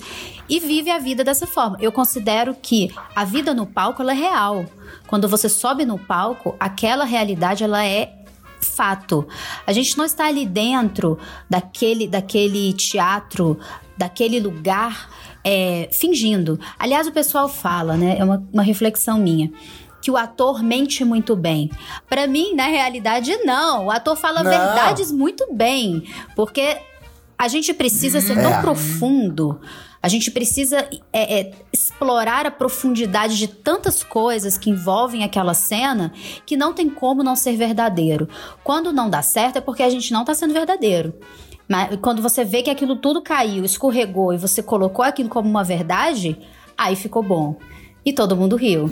[0.48, 1.76] e vive a vida dessa forma.
[1.80, 4.64] Eu considero que a vida no palco ela é real.
[5.06, 8.14] Quando você sobe no palco, aquela realidade ela é
[8.60, 9.26] fato.
[9.66, 11.18] A gente não está ali dentro
[11.48, 13.58] daquele, daquele teatro,
[13.96, 15.08] daquele lugar
[15.44, 16.58] é, fingindo.
[16.78, 18.16] Aliás, o pessoal fala, né?
[18.18, 19.50] É uma, uma reflexão minha
[20.10, 21.70] que o ator mente muito bem.
[22.08, 23.86] Para mim, na realidade, não.
[23.86, 24.50] O ator fala não.
[24.50, 26.02] verdades muito bem,
[26.34, 26.78] porque
[27.38, 28.60] a gente precisa ser tão é.
[28.60, 29.60] profundo.
[30.02, 36.12] A gente precisa é, é, explorar a profundidade de tantas coisas que envolvem aquela cena
[36.44, 38.28] que não tem como não ser verdadeiro.
[38.64, 41.14] Quando não dá certo é porque a gente não está sendo verdadeiro.
[41.68, 45.62] Mas quando você vê que aquilo tudo caiu, escorregou e você colocou aquilo como uma
[45.62, 46.36] verdade,
[46.76, 47.56] aí ficou bom.
[48.04, 48.90] E todo mundo riu.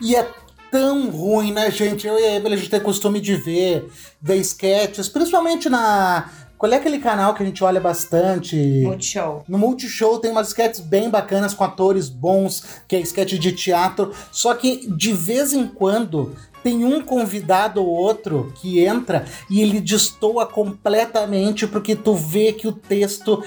[0.00, 0.28] E é
[0.70, 2.06] tão ruim, né, gente?
[2.06, 6.30] Eu e a Evelyn, a gente tem costume de ver, ver sketches, principalmente na.
[6.58, 8.56] Qual é aquele canal que a gente olha bastante?
[8.82, 9.44] Multishow.
[9.46, 14.14] No Multishow tem umas sketches bem bacanas com atores bons, que é sketch de teatro.
[14.32, 19.80] Só que de vez em quando tem um convidado ou outro que entra e ele
[19.80, 23.44] destoa completamente porque tu vê que o texto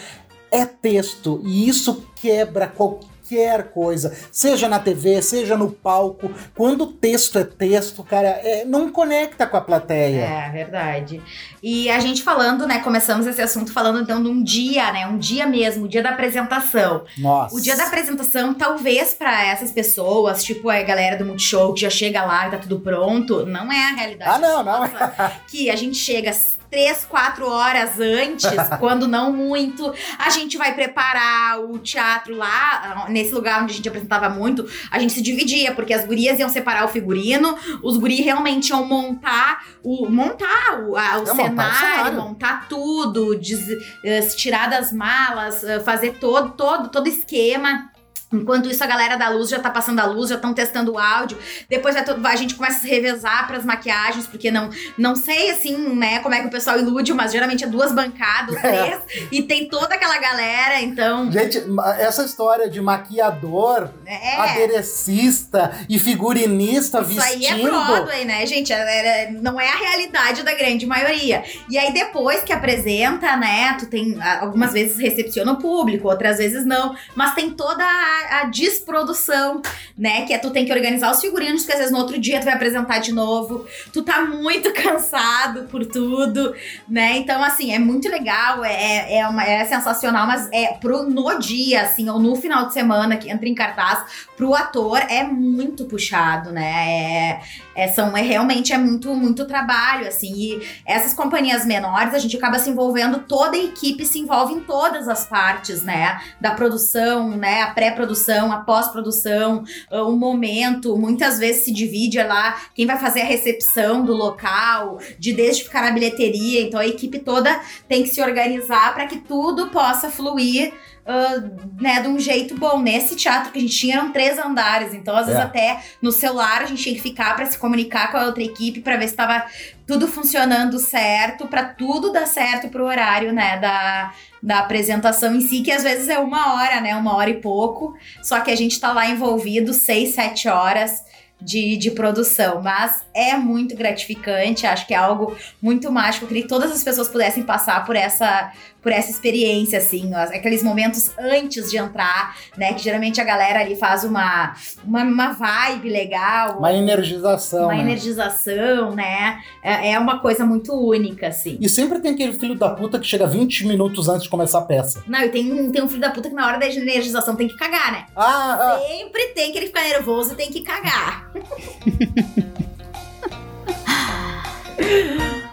[0.51, 6.31] é texto e isso quebra qualquer qualquer coisa, seja na TV, seja no palco.
[6.55, 10.21] Quando o texto é texto, cara, é, não conecta com a plateia.
[10.21, 11.21] É, verdade.
[11.61, 15.17] E a gente falando, né, começamos esse assunto falando então de um dia, né, um
[15.17, 17.03] dia mesmo, o dia da apresentação.
[17.17, 17.55] Nossa.
[17.55, 21.89] O dia da apresentação, talvez para essas pessoas, tipo a galera do Multishow que já
[21.89, 24.31] chega lá e tá tudo pronto, não é a realidade.
[24.31, 24.89] Ah, não, não.
[25.47, 26.31] que a gente chega
[26.69, 28.49] três, quatro horas antes,
[28.79, 33.87] quando não muito, a gente vai preparar o teatro lá, nesse lugar onde a gente
[33.87, 38.23] apresentava muito, a gente se dividia, porque as gurias iam separar o figurino, os guris
[38.23, 43.67] realmente iam montar o montar o, a, o, cenário, montar, o cenário, montar tudo, des,
[43.67, 47.89] uh, tirar das malas, uh, fazer todo, todo, todo esquema.
[48.31, 50.99] Enquanto isso, a galera da luz já tá passando a luz, já estão testando o
[50.99, 51.37] áudio.
[51.67, 56.19] Depois a gente começa a se revezar pras maquiagens, porque não, não sei, assim, né,
[56.19, 58.59] como é que o pessoal ilude, mas geralmente é duas bancadas, é.
[58.59, 59.27] três, é.
[59.31, 61.31] e tem toda aquela galera, então...
[61.31, 61.59] Gente,
[61.97, 64.35] essa história de maquiador, é.
[64.35, 67.41] aderecista e figurinista isso vestindo...
[67.41, 68.71] Isso aí é Broadway, né, gente?
[68.71, 71.43] É, é, não é a realidade da grande maioria.
[71.67, 74.17] E aí, depois que apresenta, né, tu tem...
[74.39, 79.61] Algumas vezes recepciona o público, outras vezes não, mas tem toda a a, desprodução,
[79.97, 80.25] né?
[80.25, 82.45] Que é tu tem que organizar os figurinos, que às vezes no outro dia tu
[82.45, 83.65] vai apresentar de novo.
[83.93, 86.53] Tu tá muito cansado por tudo,
[86.87, 87.17] né?
[87.17, 91.81] Então, assim, é muito legal, é, é, uma, é sensacional, mas é pro, no dia,
[91.81, 94.03] assim, ou no final de semana que entra em cartaz,
[94.35, 96.89] pro ator é muito puxado, né?
[96.89, 97.41] É,
[97.79, 100.33] é, são, é realmente é muito, muito trabalho, assim.
[100.35, 104.59] E essas companhias menores, a gente acaba se envolvendo, toda a equipe se envolve em
[104.59, 106.19] todas as partes, né?
[106.39, 107.63] Da produção, né?
[107.63, 112.97] A pré-produção produção, a pós-produção, ah, o momento, muitas vezes se divide lá quem vai
[112.97, 118.03] fazer a recepção do local, de desde ficar na bilheteria, então a equipe toda tem
[118.03, 120.73] que se organizar para que tudo possa fluir
[121.09, 122.79] Uh, né, de um jeito bom.
[122.79, 125.43] Nesse teatro que a gente tinha eram três andares, então às vezes é.
[125.43, 128.81] até no celular a gente tinha que ficar para se comunicar com a outra equipe
[128.81, 129.43] para ver se estava
[129.87, 135.63] tudo funcionando certo, para tudo dar certo pro horário, né, da, da apresentação em si,
[135.63, 138.79] que às vezes é uma hora, né, uma hora e pouco, só que a gente
[138.79, 141.03] tá lá envolvido seis, sete horas
[141.41, 146.25] de, de produção, mas é muito gratificante, acho que é algo muito mágico.
[146.25, 148.51] Eu queria que todas as pessoas pudessem passar por essa
[148.81, 152.73] por essa experiência, assim, aqueles momentos antes de entrar, né?
[152.73, 156.59] Que geralmente a galera ali faz uma, uma, uma vibe legal.
[156.59, 157.65] Uma energização.
[157.65, 157.81] Uma né?
[157.81, 159.41] energização, né?
[159.61, 161.57] É, é, uma coisa muito única, assim.
[161.59, 164.63] E sempre tem aquele filho da puta que chega 20 minutos antes de começar a
[164.63, 165.03] peça.
[165.07, 167.57] Não, e tem, tem um filho da puta que na hora da energização tem que
[167.57, 168.05] cagar, né?
[168.15, 168.79] Ah, ah.
[168.87, 171.31] Sempre tem que ele ficar nervoso e tem que cagar.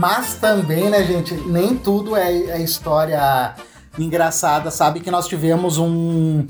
[0.00, 3.54] Mas também, né, gente, nem tudo é, é história
[3.98, 4.70] engraçada.
[4.70, 6.46] Sabe que nós tivemos um,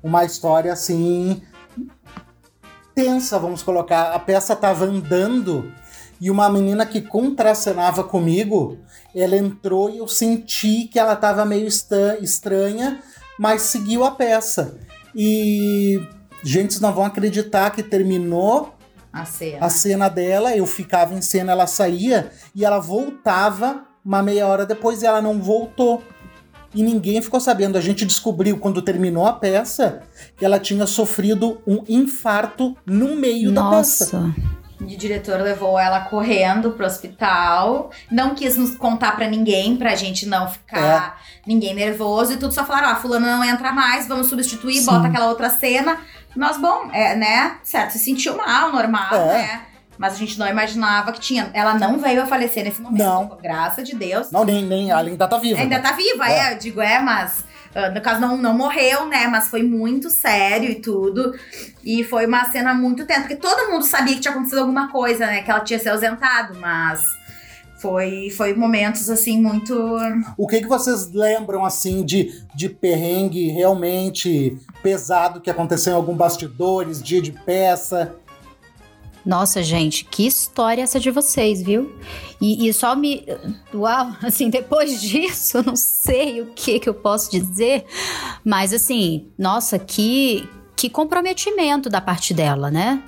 [0.00, 1.42] uma história assim
[2.94, 4.12] tensa, vamos colocar.
[4.12, 5.72] A peça tava andando
[6.20, 8.78] e uma menina que contracenava comigo,
[9.12, 13.02] ela entrou e eu senti que ela tava meio estranha,
[13.36, 14.78] mas seguiu a peça.
[15.12, 16.00] E
[16.44, 18.72] gente, vocês não vão acreditar que terminou
[19.12, 19.66] a cena.
[19.66, 24.66] a cena dela, eu ficava em cena, ela saía e ela voltava uma meia hora
[24.66, 26.02] depois e ela não voltou.
[26.74, 27.76] E ninguém ficou sabendo.
[27.76, 30.02] A gente descobriu quando terminou a peça
[30.36, 34.04] que ela tinha sofrido um infarto no meio Nossa.
[34.06, 34.62] da peça.
[34.80, 40.26] O diretor levou ela correndo pro hospital, não quis nos contar para ninguém, pra gente
[40.26, 41.48] não ficar é.
[41.48, 44.86] ninguém nervoso e tudo, só falaram: ó, fulano não entra mais, vamos substituir, Sim.
[44.86, 46.00] bota aquela outra cena.
[46.34, 47.56] Nós, bom, é, né?
[47.62, 49.38] Certo, se sentiu mal, normal, é.
[49.38, 49.62] né?
[49.98, 51.50] Mas a gente não imaginava que tinha.
[51.52, 53.04] Ela não veio a falecer nesse momento.
[53.04, 53.38] Não.
[53.40, 54.30] Graças de Deus.
[54.30, 55.60] Não, nem, nem ela ainda tá viva.
[55.60, 55.82] Ainda né?
[55.82, 56.38] tá viva, é.
[56.38, 56.52] é.
[56.54, 57.44] Eu digo, é, mas.
[57.74, 59.26] Uh, no caso, não, não morreu, né?
[59.28, 61.34] Mas foi muito sério e tudo.
[61.84, 63.20] E foi uma cena muito tensa.
[63.20, 65.42] Porque todo mundo sabia que tinha acontecido alguma coisa, né?
[65.42, 67.00] Que ela tinha se ausentado, mas
[67.82, 69.74] foi, foi momentos assim muito.
[70.38, 76.14] O que, que vocês lembram assim de, de perrengue realmente pesado que aconteceu em algum
[76.14, 78.14] bastidores, dia de peça?
[79.26, 81.92] Nossa, gente, que história essa de vocês, viu?
[82.40, 83.26] E, e, só me.
[83.74, 87.84] Uau, assim, depois disso, eu não sei o que, que eu posso dizer,
[88.44, 93.02] mas assim, nossa, que, que comprometimento da parte dela, né?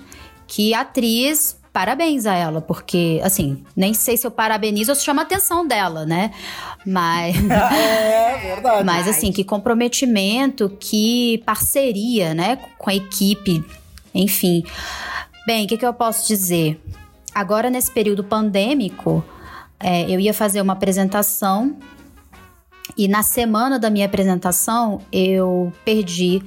[0.46, 5.22] Que atriz parabéns a ela, porque, assim, nem sei se eu parabenizo ou se chama
[5.22, 6.30] a atenção dela, né?
[6.86, 7.34] Mas.
[7.50, 8.84] é, verdade.
[8.86, 13.64] Mas, assim, que comprometimento, que parceria, né, com a equipe,
[14.14, 14.62] enfim.
[15.44, 16.80] Bem, o que, que eu posso dizer?
[17.34, 19.24] Agora, nesse período pandêmico,
[19.80, 21.76] é, eu ia fazer uma apresentação
[22.96, 26.40] e na semana da minha apresentação eu perdi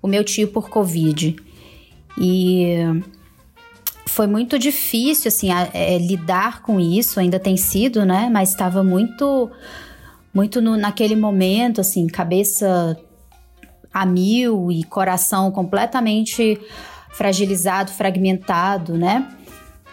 [0.00, 1.34] o meu tio por Covid.
[2.16, 2.76] E
[4.06, 8.28] foi muito difícil, assim, a, é, lidar com isso, ainda tem sido, né?
[8.32, 9.50] Mas estava muito,
[10.34, 12.96] muito no, naquele momento, assim, cabeça
[13.92, 16.58] a mil e coração completamente
[17.12, 19.28] fragilizado, fragmentado, né?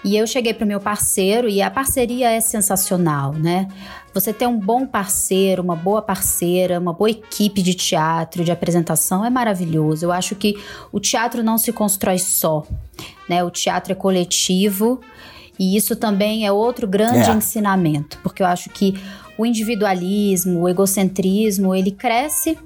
[0.03, 3.67] E eu cheguei pro meu parceiro e a parceria é sensacional, né?
[4.13, 9.25] Você ter um bom parceiro, uma boa parceira, uma boa equipe de teatro, de apresentação
[9.25, 10.05] é maravilhoso.
[10.05, 10.55] Eu acho que
[10.91, 12.65] o teatro não se constrói só,
[13.27, 13.43] né?
[13.43, 15.01] O teatro é coletivo
[15.59, 17.33] e isso também é outro grande é.
[17.33, 18.97] ensinamento, porque eu acho que
[19.37, 22.57] o individualismo, o egocentrismo, ele cresce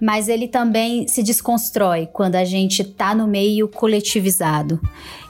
[0.00, 4.80] mas ele também se desconstrói quando a gente tá no meio coletivizado.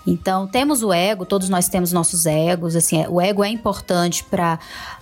[0.07, 4.25] Então, temos o ego, todos nós temos nossos egos, assim, é, o ego é importante
[4.25, 4.59] para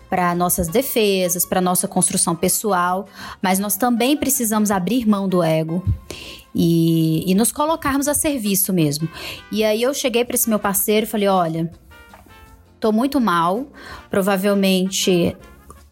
[0.08, 3.06] para nossas defesas, para nossa construção pessoal,
[3.40, 5.82] mas nós também precisamos abrir mão do ego
[6.54, 9.08] e, e nos colocarmos a serviço mesmo.
[9.50, 11.72] E aí eu cheguei para esse meu parceiro e falei: olha,
[12.78, 13.66] tô muito mal,
[14.10, 15.34] provavelmente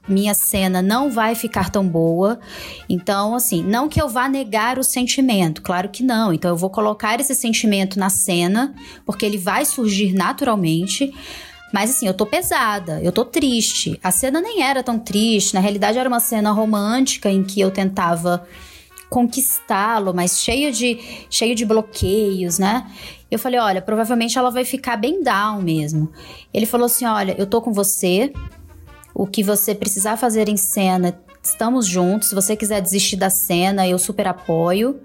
[0.08, 2.40] minha cena não vai ficar tão boa.
[2.88, 6.32] Então, assim, não que eu vá negar o sentimento, claro que não.
[6.32, 8.74] Então, eu vou colocar esse sentimento na cena,
[9.04, 11.12] porque ele vai surgir naturalmente.
[11.72, 13.98] Mas assim, eu tô pesada, eu tô triste.
[14.02, 17.70] A cena nem era tão triste, na realidade era uma cena romântica em que eu
[17.70, 18.44] tentava
[19.08, 20.98] conquistá-lo, mas cheio de
[21.28, 22.86] cheio de bloqueios, né?
[23.30, 26.10] Eu falei, olha, provavelmente ela vai ficar bem down mesmo.
[26.52, 28.32] Ele falou assim, olha, eu tô com você,
[29.20, 32.30] o que você precisar fazer em cena, estamos juntos.
[32.30, 34.98] Se você quiser desistir da cena, eu super apoio.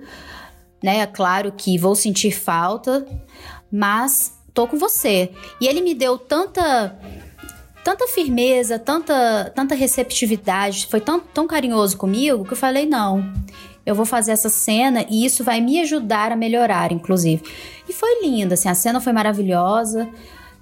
[0.81, 0.99] Né?
[0.99, 3.05] É claro que vou sentir falta,
[3.69, 5.31] mas tô com você.
[5.59, 6.97] E ele me deu tanta
[7.83, 13.21] tanta firmeza, tanta, tanta receptividade, foi tão, tão carinhoso comigo que eu falei: não,
[13.85, 17.43] eu vou fazer essa cena e isso vai me ajudar a melhorar, inclusive.
[17.87, 20.09] E foi linda, assim, a cena foi maravilhosa.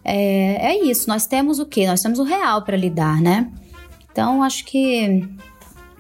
[0.03, 1.87] É, é isso, nós temos o quê?
[1.87, 3.49] Nós temos o real para lidar, né?
[4.11, 5.27] Então, acho que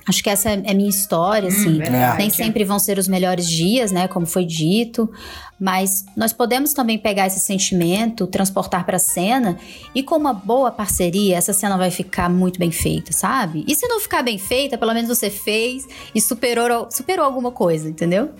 [0.05, 1.81] Acho que essa é a minha história, hum, assim.
[1.81, 4.07] Hum, Nem sempre vão ser os melhores dias, né?
[4.07, 5.09] Como foi dito.
[5.57, 9.57] Mas nós podemos também pegar esse sentimento, transportar para a cena
[9.95, 13.63] e com uma boa parceria, essa cena vai ficar muito bem feita, sabe?
[13.65, 17.87] E se não ficar bem feita, pelo menos você fez e superou, superou alguma coisa,
[17.87, 18.31] entendeu?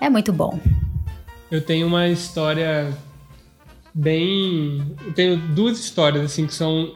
[0.00, 0.56] É muito bom.
[1.50, 2.96] Eu tenho uma história
[3.94, 4.96] bem.
[5.04, 6.94] Eu tenho duas histórias assim que são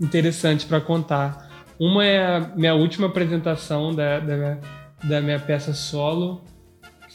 [0.00, 1.50] interessantes para contar.
[1.78, 4.60] Uma é a minha última apresentação da, da, minha,
[5.02, 6.44] da minha peça solo.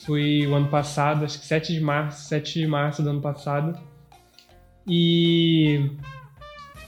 [0.05, 3.77] Foi o ano passado, acho que 7 de março, 7 de março do ano passado.
[4.87, 5.91] E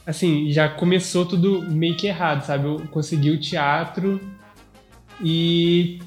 [0.06, 2.66] assim, já começou tudo meio que errado, sabe?
[2.66, 4.20] Eu consegui o teatro
[5.24, 5.99] e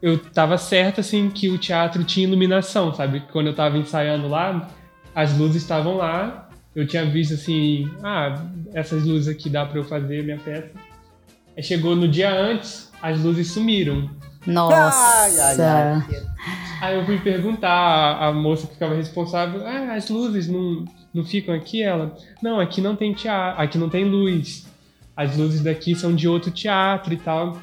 [0.00, 3.20] eu tava certo assim que o teatro tinha iluminação, sabe?
[3.32, 4.70] Quando eu tava ensaiando lá,
[5.14, 6.48] as luzes estavam lá.
[6.74, 10.70] Eu tinha visto assim, ah, essas luzes aqui dá para eu fazer minha peça.
[11.56, 14.08] Aí chegou no dia antes, as luzes sumiram.
[14.46, 14.96] Nossa!
[14.96, 16.22] Ai, ai, ai.
[16.80, 21.54] Aí eu fui perguntar a moça que ficava responsável, ah, as luzes não, não ficam
[21.54, 21.82] aqui?
[21.82, 24.66] Ela, não, aqui não tem teatro, aqui não tem luz.
[25.14, 27.58] As luzes daqui são de outro teatro e tal.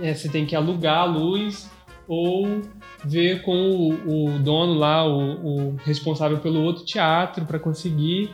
[0.00, 1.68] É, você tem que alugar a luz
[2.06, 2.62] ou
[3.04, 8.30] ver com o, o dono lá, o, o, responsável pelo outro teatro para conseguir.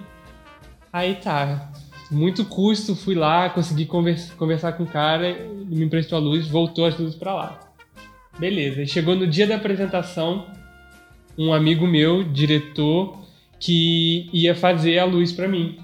[0.93, 1.71] Aí tá,
[2.11, 6.47] muito custo, fui lá, consegui conversa, conversar com o cara, ele me emprestou a luz,
[6.47, 7.61] voltou as luzes para lá.
[8.39, 10.47] Beleza, chegou no dia da apresentação,
[11.37, 13.19] um amigo meu, diretor,
[13.59, 15.79] que ia fazer a luz para mim.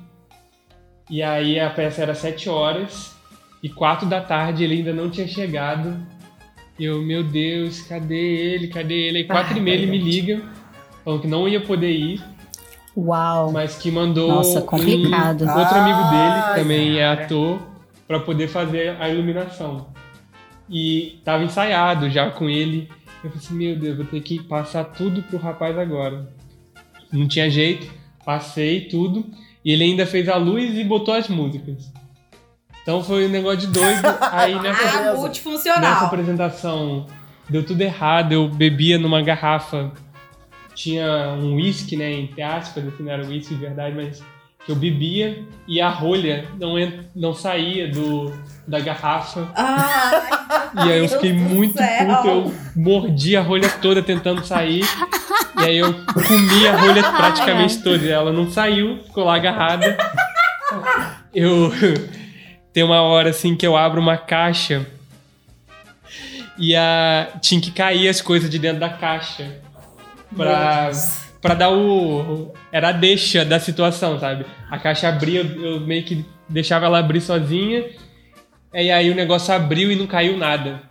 [1.10, 3.14] E aí a peça era 7 horas
[3.62, 6.13] e 4 da tarde ele ainda não tinha chegado
[6.78, 8.68] eu, meu Deus, cadê ele?
[8.68, 9.18] Cadê ele?
[9.18, 10.42] Aí quatro ah, e meia ele me liga,
[11.04, 12.22] falando que não ia poder ir.
[12.96, 13.52] Uau!
[13.52, 15.44] Mas que mandou Nossa, complicado.
[15.44, 17.60] Um, outro amigo dele, também é ator,
[18.06, 19.88] para poder fazer a iluminação.
[20.68, 22.88] E tava ensaiado já com ele.
[23.22, 26.28] Eu falei assim, meu Deus, vou ter que passar tudo pro rapaz agora.
[27.12, 27.90] Não tinha jeito,
[28.24, 29.24] passei tudo.
[29.64, 31.90] E ele ainda fez a luz e botou as músicas.
[32.84, 34.02] Então foi um negócio de doido.
[34.30, 35.80] Aí nessa, ah, multifuncional.
[35.80, 37.06] nessa apresentação
[37.48, 38.32] deu tudo errado.
[38.32, 39.90] Eu bebia numa garrafa.
[40.74, 42.12] Tinha um whisky, né?
[42.12, 44.22] Entre aspas, assim, não era whisky de verdade, mas
[44.66, 46.74] que eu bebia e a rolha não,
[47.14, 48.32] não saía do,
[48.66, 49.48] da garrafa.
[49.54, 54.84] Ah, e aí eu fiquei muito puto, eu mordi a rolha toda tentando sair.
[55.58, 58.04] E aí eu comi a rolha praticamente toda.
[58.04, 59.96] E ela não saiu, ficou lá agarrada.
[61.32, 61.70] Eu
[62.74, 64.84] tem uma hora assim que eu abro uma caixa
[66.58, 69.60] e a tinha que cair as coisas de dentro da caixa
[70.36, 70.90] pra,
[71.40, 72.52] pra dar o.
[72.72, 74.44] Era a deixa da situação, sabe?
[74.68, 77.84] A caixa abria, eu meio que deixava ela abrir sozinha.
[78.72, 80.82] E aí o negócio abriu e não caiu nada.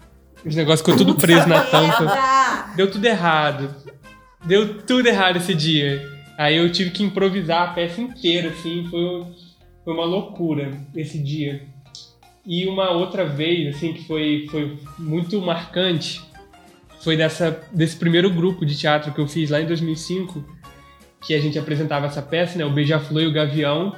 [0.45, 2.73] Os negócios ficou tudo preso na tampa.
[2.77, 3.75] Deu tudo errado.
[4.45, 6.01] Deu tudo errado esse dia.
[6.37, 9.25] Aí eu tive que improvisar a peça inteira, assim, foi,
[9.83, 11.72] foi uma loucura esse dia.
[12.45, 16.21] E uma outra vez, assim, que foi, foi muito marcante,
[17.01, 20.43] foi dessa, desse primeiro grupo de teatro que eu fiz lá em 2005,
[21.25, 23.95] que a gente apresentava essa peça, né, o Beija-Flor e o Gavião,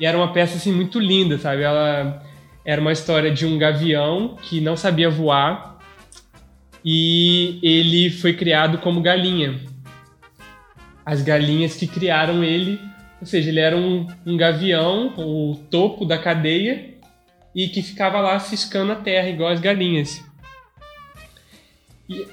[0.00, 1.62] e era uma peça, assim, muito linda, sabe?
[1.62, 2.22] Ela
[2.64, 5.78] era uma história de um gavião que não sabia voar
[6.82, 9.60] e ele foi criado como galinha
[11.04, 12.80] as galinhas que criaram ele,
[13.20, 16.93] ou seja, ele era um, um gavião, o topo da cadeia,
[17.54, 20.22] e que ficava lá ciscando a terra, igual as galinhas.
[22.08, 22.26] E,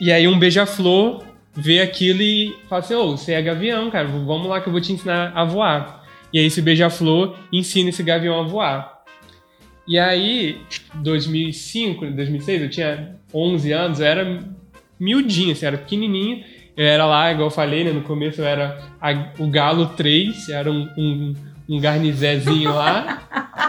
[0.00, 4.06] e aí um beija-flor vê aquilo e fala assim, ô, oh, você é gavião, cara,
[4.06, 6.06] vamos lá que eu vou te ensinar a voar.
[6.32, 8.98] E aí esse beija-flor ensina esse gavião a voar.
[9.86, 10.60] E aí,
[10.96, 14.44] 2005, 2006, eu tinha 11 anos, eu era
[15.00, 16.44] miudinho, assim, era pequenininho,
[16.76, 17.90] eu era lá, igual eu falei, né?
[17.90, 21.34] No começo eu era a, o Galo 3, era um, um,
[21.68, 23.22] um garnizezinho lá.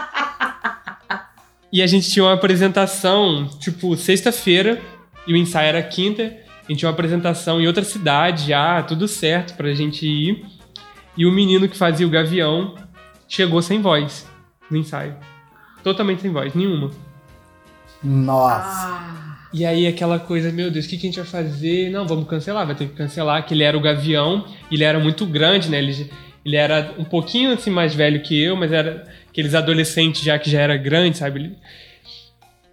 [1.72, 4.80] e a gente tinha uma apresentação, tipo, sexta-feira,
[5.26, 6.22] e o ensaio era quinta.
[6.24, 10.44] A gente tinha uma apresentação em outra cidade já, tudo certo pra gente ir.
[11.16, 12.74] E o menino que fazia o gavião
[13.28, 14.26] chegou sem voz
[14.70, 15.16] no ensaio.
[15.82, 16.90] Totalmente sem voz, nenhuma.
[18.02, 18.88] Nossa.
[18.88, 19.38] Ah.
[19.52, 21.90] E aí aquela coisa, meu Deus, o que, que a gente vai fazer?
[21.90, 25.26] Não, vamos cancelar, vai ter que cancelar, que ele era o Gavião, ele era muito
[25.26, 25.78] grande, né?
[25.78, 26.10] Ele,
[26.44, 30.50] ele era um pouquinho assim mais velho que eu, mas era aqueles adolescentes já que
[30.50, 31.56] já era grande, sabe?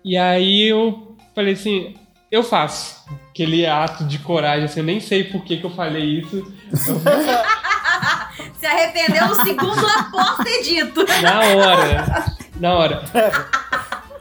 [0.04, 1.96] E aí eu falei assim,
[2.32, 2.98] eu faço.
[3.30, 6.52] Aquele ato de coragem, assim, eu nem sei por que, que eu falei isso.
[8.60, 11.06] Se arrependeu no segundo após ter dito.
[11.22, 12.26] Na hora.
[12.60, 13.04] Na hora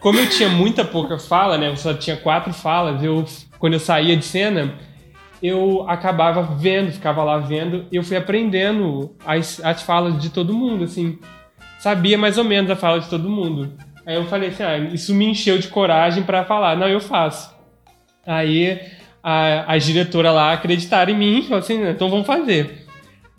[0.07, 1.69] como eu tinha muita pouca fala, né?
[1.69, 3.25] Eu só tinha quatro falas, eu
[3.59, 4.73] quando eu saía de cena,
[5.43, 10.55] eu acabava vendo, ficava lá vendo, e eu fui aprendendo as, as falas de todo
[10.55, 11.19] mundo, assim.
[11.79, 13.73] Sabia mais ou menos a fala de todo mundo.
[14.07, 16.77] Aí eu falei assim, ah, isso me encheu de coragem para falar.
[16.77, 17.55] Não, eu faço.
[18.25, 18.81] Aí
[19.23, 22.87] a, a diretora lá acreditaram em mim, falou assim, então vamos fazer.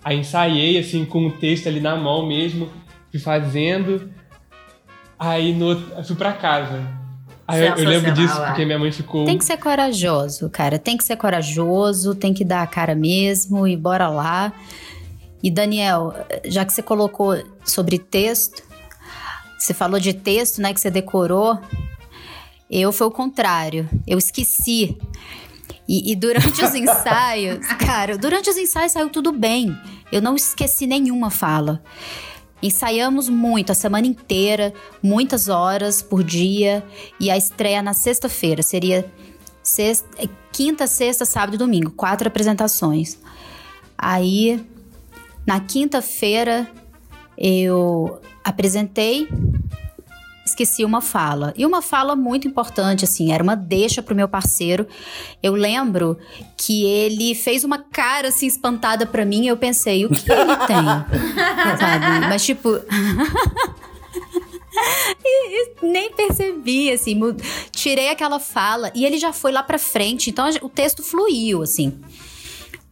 [0.04, 2.70] Aí ensaiei, assim, com o texto ali na mão mesmo,
[3.12, 4.12] fui fazendo.
[5.18, 6.82] Aí no, fui pra casa.
[7.48, 9.24] Aí eu, eu, lembro disso porque minha mãe ficou.
[9.26, 10.78] Tem que ser corajoso, cara.
[10.78, 14.52] Tem que ser corajoso, tem que dar a cara mesmo e bora lá.
[15.42, 16.14] E Daniel,
[16.46, 18.64] já que você colocou sobre texto,
[19.58, 21.60] você falou de texto, né, que você decorou.
[22.70, 23.90] Eu foi o contrário.
[24.06, 24.98] Eu esqueci.
[25.88, 29.76] E, e durante os ensaios, cara, durante os ensaios saiu tudo bem.
[30.12, 31.82] Eu não esqueci nenhuma fala.
[32.62, 36.84] Ensaiamos muito, a semana inteira, muitas horas por dia,
[37.20, 39.06] e a estreia na sexta-feira seria
[39.62, 40.08] sexta,
[40.52, 43.20] quinta, sexta, sábado e domingo, quatro apresentações.
[43.96, 44.66] Aí,
[45.48, 46.70] na quinta-feira,
[47.38, 49.28] eu apresentei
[50.48, 51.54] esqueci uma fala.
[51.56, 54.88] E uma fala muito importante, assim, era uma deixa pro meu parceiro.
[55.44, 56.18] Eu lembro
[56.56, 60.56] que ele fez uma cara, assim, espantada para mim e eu pensei, o que ele
[60.66, 60.78] tem?
[61.78, 62.28] Sabe?
[62.28, 62.70] Mas, tipo...
[65.26, 67.20] E, e, nem percebi, assim,
[67.72, 72.00] tirei aquela fala e ele já foi lá pra frente, então o texto fluiu, assim.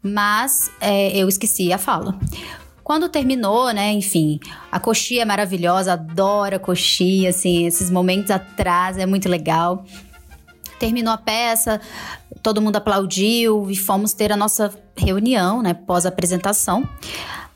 [0.05, 2.15] Mas é, eu esqueci a fala.
[2.83, 4.39] Quando terminou, né, enfim,
[4.71, 9.83] a coxinha é maravilhosa, adoro a coxinha, assim, esses momentos atrás é muito legal.
[10.77, 11.81] Terminou a peça,
[12.43, 16.87] todo mundo aplaudiu e fomos ter a nossa reunião, né, pós-apresentação.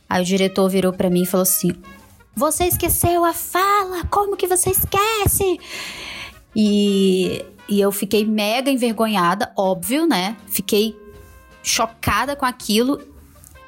[0.09, 1.71] Aí o diretor virou para mim e falou assim:
[2.35, 4.05] Você esqueceu a fala?
[4.05, 5.59] Como que você esquece?
[6.55, 10.35] E, e eu fiquei mega envergonhada, óbvio, né?
[10.47, 10.97] Fiquei
[11.63, 13.01] chocada com aquilo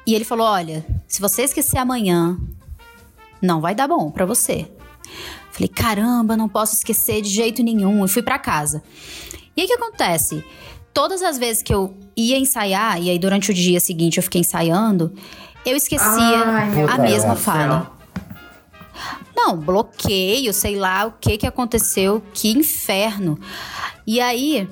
[0.06, 2.38] e ele falou: Olha, se você esquecer amanhã,
[3.40, 4.70] não vai dar bom para você.
[5.50, 8.04] Falei: Caramba, não posso esquecer de jeito nenhum.
[8.04, 8.82] E fui para casa.
[9.56, 10.44] E aí o que acontece?
[10.92, 14.42] Todas as vezes que eu ia ensaiar, e aí durante o dia seguinte eu fiquei
[14.42, 15.12] ensaiando,
[15.64, 17.92] eu esquecia Ai, a mesma fala.
[19.34, 23.38] Não, bloqueio, sei lá o que que aconteceu, que inferno.
[24.06, 24.68] E aí,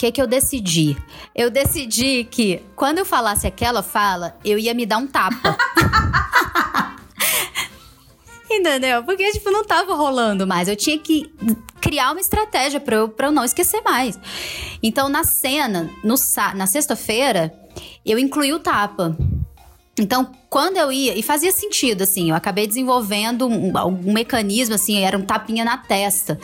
[0.00, 0.96] que que eu decidi?
[1.34, 5.58] Eu decidi que quando eu falasse aquela fala, eu ia me dar um tapa.
[8.50, 9.04] Entendeu?
[9.04, 10.68] Porque, tipo, não tava rolando mais.
[10.68, 11.30] Eu tinha que
[11.82, 14.18] criar uma estratégia pra eu, pra eu não esquecer mais.
[14.82, 16.14] Então, na cena, no,
[16.54, 17.52] na sexta-feira,
[18.04, 19.14] eu incluí o tapa.
[19.98, 24.98] Então, quando eu ia, e fazia sentido, assim, eu acabei desenvolvendo um, um mecanismo, assim,
[25.04, 26.40] era um tapinha na testa.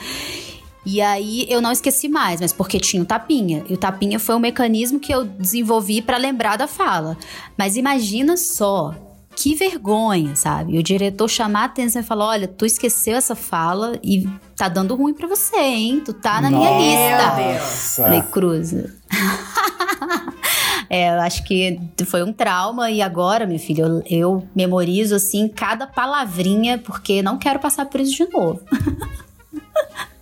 [0.87, 3.65] E aí eu não esqueci mais, mas porque tinha o tapinha.
[3.69, 7.19] E o tapinha foi um mecanismo que eu desenvolvi para lembrar da fala.
[7.59, 8.95] Mas imagina só,
[9.35, 10.79] que vergonha, sabe?
[10.79, 14.95] O diretor chamar a atenção e falar: olha, tu esqueceu essa fala e tá dando
[14.95, 16.03] ruim para você, hein?
[16.05, 16.75] Tu tá na Nossa.
[16.75, 18.03] minha lista.
[18.03, 18.95] Falei, cruza.
[20.89, 25.49] é, eu acho que foi um trauma e agora, meu filho, eu, eu memorizo assim
[25.49, 28.61] cada palavrinha porque não quero passar por isso de novo.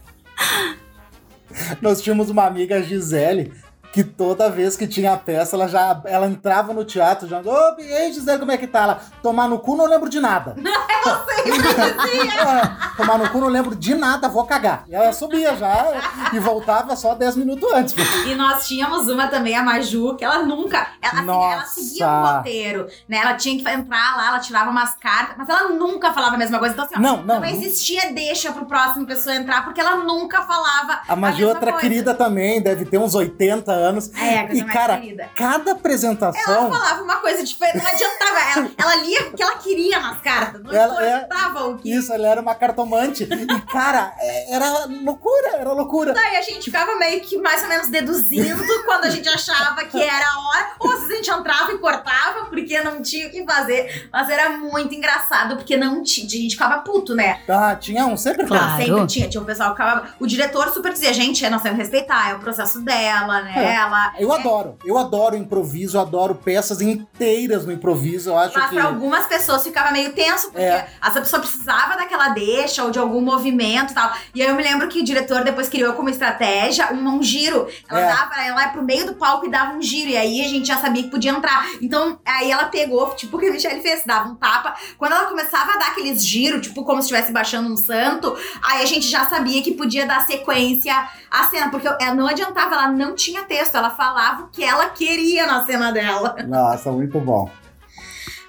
[1.81, 3.53] Nós tínhamos uma amiga, Gisele,
[3.95, 7.81] que toda vez que tinha peça, ela já ela entrava no teatro já, ô, oh,
[7.81, 8.83] ei, Gisele, como é que tá?
[8.83, 10.57] Ela, tomar no cu, não lembro de nada.
[10.59, 11.15] Eu
[12.03, 14.83] sei, é, tomar no cu, não lembro de nada, vou cagar.
[14.89, 15.93] E ela subia já
[16.33, 17.95] e voltava só 10 minutos antes.
[18.27, 22.27] E nós tínhamos uma também, a Maju, que ela nunca, ela, assim, ela seguia o
[22.27, 23.19] roteiro, né?
[23.19, 26.59] Ela tinha que entrar lá, ela tirava umas cartas, mas ela nunca falava a mesma
[26.59, 26.75] coisa.
[26.75, 30.43] Então, assim, ó, não, não, não existia deixa pro próximo pessoa entrar, porque ela nunca
[30.43, 31.79] falava a Maju é outra coisa.
[31.79, 34.11] querida também, deve ter uns 80 anos anos.
[34.15, 35.31] É, a coisa e, cara, querida.
[35.35, 36.55] cada apresentação.
[36.55, 38.25] Ela falava uma coisa diferente, não adiantava.
[38.55, 41.93] Ela, ela lia o que ela queria nas cartas, não ela, importava é, o que.
[41.93, 43.25] Isso, ela era uma cartomante.
[43.31, 46.13] e, cara, é, era loucura, era loucura.
[46.13, 50.01] Daí a gente ficava meio que mais ou menos deduzindo quando a gente achava que
[50.01, 53.45] era a hora, ou se a gente entrava e cortava, porque não tinha o que
[53.45, 54.09] fazer.
[54.13, 56.27] Mas era muito engraçado, porque não tinha.
[56.27, 57.41] A gente ficava puto, né?
[57.49, 58.83] Ah, tinha um, sempre claro.
[58.83, 59.29] Sempre tinha.
[59.29, 60.09] Tinha um pessoal que ficava.
[60.19, 63.53] O diretor super dizia, gente, nós temos que respeitar, é o processo dela, né?
[63.57, 63.74] É.
[63.75, 64.15] Ela.
[64.19, 64.39] Eu é...
[64.39, 64.79] adoro.
[64.85, 68.31] Eu adoro improviso, eu adoro peças inteiras no improviso.
[68.31, 68.75] Eu acho Mas que.
[68.77, 70.89] pra algumas pessoas ficava meio tenso, porque É.
[71.03, 74.13] essa pessoa precisava daquela deixa ou de algum movimento e tal.
[74.35, 77.67] E aí eu me lembro que o diretor depois criou como estratégia um, um giro.
[77.89, 78.07] Ela É.
[78.09, 80.11] dava, ela ia pro meio do palco e dava um giro.
[80.11, 81.67] E aí a gente já sabia que podia entrar.
[81.81, 84.75] Então, aí ela pegou, tipo o que a Michelle fez, dava um tapa.
[84.99, 88.83] Quando ela começava a dar aqueles giros, tipo como se estivesse baixando um santo, aí
[88.83, 91.71] a gente já sabia que podia dar sequência à cena.
[91.71, 95.65] Porque ela não adiantava, ela não tinha texto, ela falava o que ela queria na
[95.65, 96.37] cena dela.
[96.47, 97.49] Nossa, muito bom.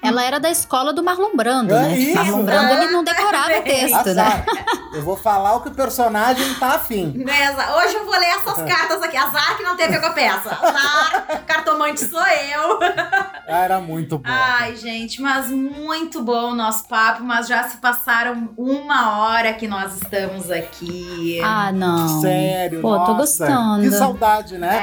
[0.08, 1.98] Ela era da escola do Marlon Brando, É né?
[1.98, 2.84] isso, Marlon Brando, é.
[2.84, 4.46] ele não decorava o texto, né?
[4.94, 7.10] Eu vou falar o que o personagem tá afim.
[7.12, 7.76] Beleza.
[7.78, 9.18] Hoje eu vou ler essas cartas aqui.
[9.18, 10.50] Azar que não tem a ver com a peça.
[10.50, 12.80] Azar, cartomante sou eu.
[12.82, 14.24] Ah, Era muito bom.
[14.30, 19.68] Ai, gente, mas muito bom o nosso papo, mas já se passaram uma hora que
[19.68, 21.40] nós estamos aqui.
[21.44, 22.22] Ah, não.
[22.22, 23.14] Sério, Pô, tô nossa.
[23.14, 23.82] gostando.
[23.84, 24.76] Que saudade, né?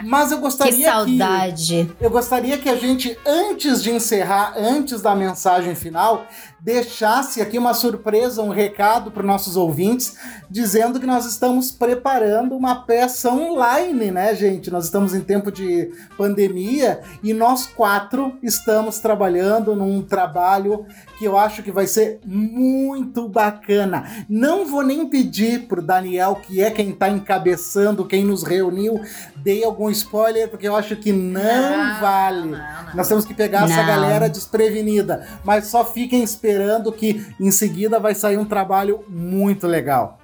[0.00, 0.04] É.
[0.04, 1.90] Mas eu gostaria Que saudade.
[2.00, 6.26] eu gostaria que a gente, antes de encerrar, antes da mensagem final,
[6.64, 10.16] deixasse aqui uma surpresa, um recado para nossos ouvintes,
[10.48, 14.70] dizendo que nós estamos preparando uma peça online, né, gente?
[14.70, 20.86] Nós estamos em tempo de pandemia e nós quatro estamos trabalhando num trabalho
[21.18, 24.24] que eu acho que vai ser muito bacana.
[24.26, 29.02] Não vou nem pedir pro Daniel, que é quem tá encabeçando, quem nos reuniu,
[29.36, 32.52] dei algum spoiler, porque eu acho que não, vale.
[32.52, 32.94] Não, não.
[32.94, 33.86] Nós temos que pegar essa Não.
[33.86, 35.26] galera desprevenida.
[35.44, 36.53] Mas só fiquem esperando
[36.92, 40.20] que em seguida vai sair um trabalho muito legal.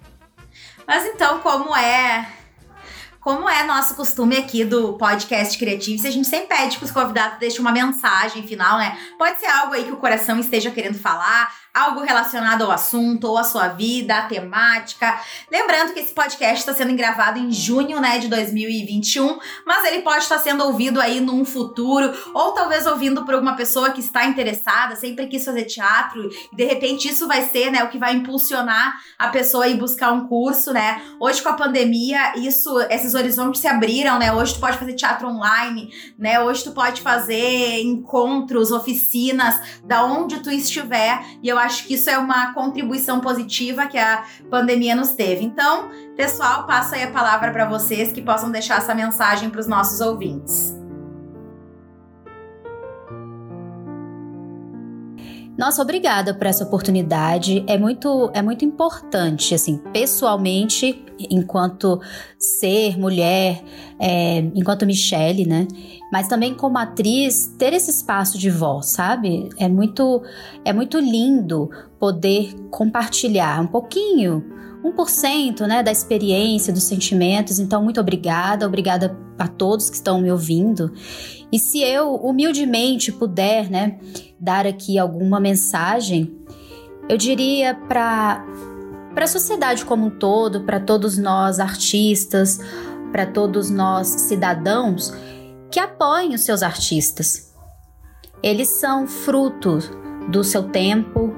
[0.87, 2.29] Mas então, como é.
[3.21, 7.39] Como é nosso costume aqui do podcast Criativo, a gente sempre pede que os convidados
[7.39, 8.99] deixem uma mensagem final, né?
[9.19, 13.39] Pode ser algo aí que o coração esteja querendo falar, algo relacionado ao assunto, ou
[13.39, 15.21] à sua vida, à temática.
[15.51, 20.25] Lembrando que esse podcast está sendo gravado em junho, né, de 2021, mas ele pode
[20.25, 24.97] estar sendo ouvido aí num futuro, ou talvez ouvindo por alguma pessoa que está interessada,
[24.97, 29.01] sempre quis fazer teatro, e de repente isso vai ser, né, o que vai impulsionar
[29.19, 31.01] a pessoa a ir buscar um curso, né?
[31.21, 34.33] Hoje com a pandemia, isso, esses horizontes se abriram, né?
[34.33, 36.41] Hoje tu pode fazer teatro online, né?
[36.41, 42.11] Hoje tu pode fazer encontros, oficinas, da onde tu estiver, e eu acho que isso
[42.11, 45.45] é uma contribuição positiva que a pandemia nos teve.
[45.45, 49.67] Então, pessoal, passo aí a palavra para vocês que possam deixar essa mensagem para os
[49.67, 50.80] nossos ouvintes.
[55.61, 57.63] Nossa, obrigada por essa oportunidade.
[57.67, 62.01] É muito, é muito importante, assim, pessoalmente, enquanto
[62.39, 63.63] ser mulher,
[63.99, 65.69] é, enquanto Michelle, né?
[66.11, 69.51] Mas também como atriz, ter esse espaço de voz, sabe?
[69.59, 70.23] É muito,
[70.65, 74.43] é muito lindo poder compartilhar um pouquinho,
[74.83, 77.59] 1%, né, da experiência, dos sentimentos.
[77.59, 80.91] Então, muito obrigada, obrigada a todos que estão me ouvindo.
[81.53, 83.99] E se eu humildemente puder, né,
[84.39, 86.37] dar aqui alguma mensagem,
[87.09, 88.45] eu diria para
[89.15, 92.61] para a sociedade como um todo, para todos nós artistas,
[93.11, 95.13] para todos nós cidadãos,
[95.69, 97.53] que apoiem os seus artistas.
[98.41, 99.79] Eles são fruto
[100.31, 101.35] do seu tempo,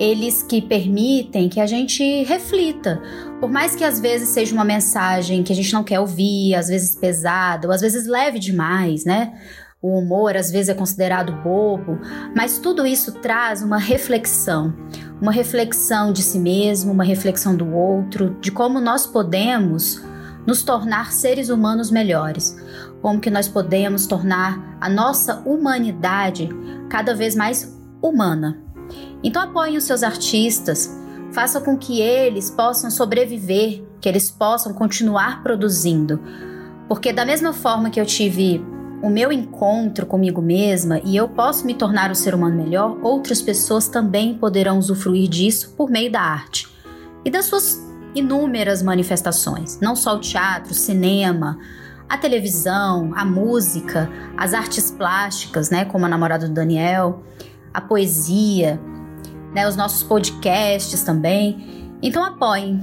[0.00, 3.02] eles que permitem que a gente reflita.
[3.38, 6.68] Por mais que às vezes seja uma mensagem que a gente não quer ouvir, às
[6.68, 9.38] vezes pesada, ou às vezes leve demais, né?
[9.82, 11.98] O humor às vezes é considerado bobo,
[12.34, 14.74] mas tudo isso traz uma reflexão,
[15.20, 20.02] uma reflexão de si mesmo, uma reflexão do outro, de como nós podemos
[20.46, 22.56] nos tornar seres humanos melhores,
[23.02, 26.48] como que nós podemos tornar a nossa humanidade
[26.88, 28.69] cada vez mais humana.
[29.22, 30.90] Então apoie os seus artistas,
[31.32, 36.20] faça com que eles possam sobreviver, que eles possam continuar produzindo.
[36.88, 38.64] Porque da mesma forma que eu tive
[39.02, 43.40] o meu encontro comigo mesma e eu posso me tornar um ser humano melhor, outras
[43.40, 46.68] pessoas também poderão usufruir disso por meio da arte
[47.24, 47.80] e das suas
[48.14, 51.58] inúmeras manifestações, não só o teatro, o cinema,
[52.08, 57.22] a televisão, a música, as artes plásticas, né, como a namorada do Daniel,
[57.72, 58.80] a poesia,
[59.54, 61.90] né, os nossos podcasts também.
[62.02, 62.80] Então apoiem,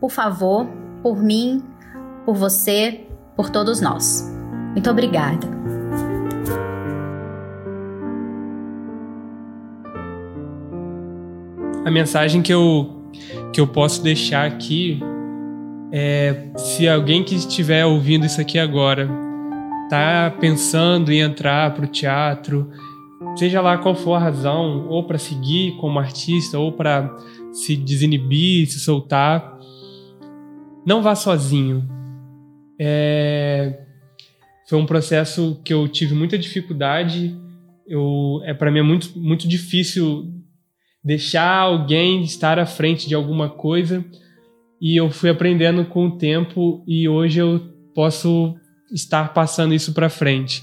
[0.00, 0.66] por favor,
[1.02, 1.62] por mim,
[2.24, 3.06] por você,
[3.36, 4.30] por todos nós.
[4.72, 5.46] Muito obrigada.
[11.84, 13.10] A mensagem que eu,
[13.52, 15.00] que eu posso deixar aqui
[15.92, 19.08] é: se alguém que estiver ouvindo isso aqui agora
[19.90, 22.70] tá pensando em entrar para o teatro,
[23.36, 27.14] seja lá qual for a razão, ou para seguir como artista, ou para
[27.52, 29.58] se desinibir, se soltar,
[30.86, 31.88] não vá sozinho.
[32.78, 33.80] É,
[34.68, 37.36] foi um processo que eu tive muita dificuldade.
[37.86, 40.30] Eu, é para mim é muito, muito difícil
[41.02, 44.04] deixar alguém estar à frente de alguma coisa
[44.80, 47.60] e eu fui aprendendo com o tempo e hoje eu
[47.94, 48.54] posso
[48.92, 50.62] estar passando isso para frente.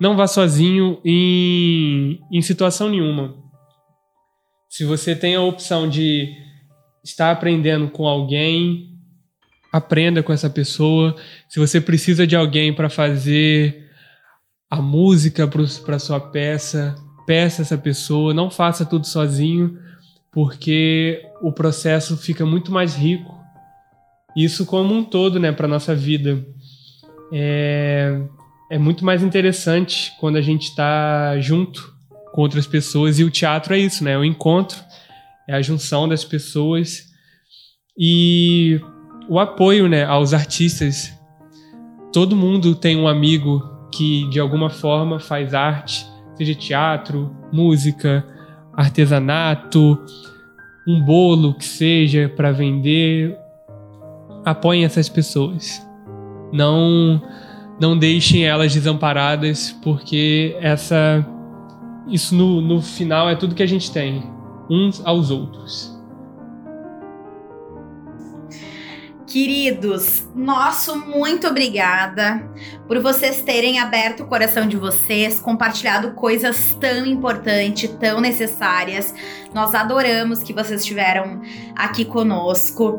[0.00, 3.34] Não vá sozinho em, em situação nenhuma.
[4.68, 6.28] Se você tem a opção de
[7.02, 8.96] estar aprendendo com alguém,
[9.72, 11.16] aprenda com essa pessoa.
[11.48, 13.88] Se você precisa de alguém para fazer
[14.70, 16.94] a música para sua peça,
[17.26, 18.34] peça essa pessoa.
[18.34, 19.78] Não faça tudo sozinho,
[20.30, 23.36] porque o processo fica muito mais rico.
[24.36, 26.44] Isso como um todo, né, para nossa vida.
[27.32, 28.20] É,
[28.70, 31.94] é muito mais interessante quando a gente está junto
[32.32, 34.16] com outras pessoas e o teatro é isso, né?
[34.16, 34.78] O encontro,
[35.48, 37.08] é a junção das pessoas
[37.98, 38.78] e
[39.28, 41.12] o apoio né, aos artistas.
[42.12, 48.24] Todo mundo tem um amigo que de alguma forma faz arte, seja teatro, música,
[48.74, 49.98] artesanato,
[50.86, 53.36] um bolo que seja para vender.
[54.44, 55.82] Apoiem essas pessoas.
[56.52, 57.22] Não
[57.80, 61.26] não deixem elas desamparadas, porque essa
[62.08, 64.22] isso no, no final é tudo que a gente tem,
[64.68, 65.96] uns aos outros.
[69.26, 72.50] Queridos, nosso muito obrigada
[72.86, 79.14] por vocês terem aberto o coração de vocês, compartilhado coisas tão importantes, tão necessárias.
[79.52, 81.42] Nós adoramos que vocês estiveram
[81.76, 82.98] aqui conosco.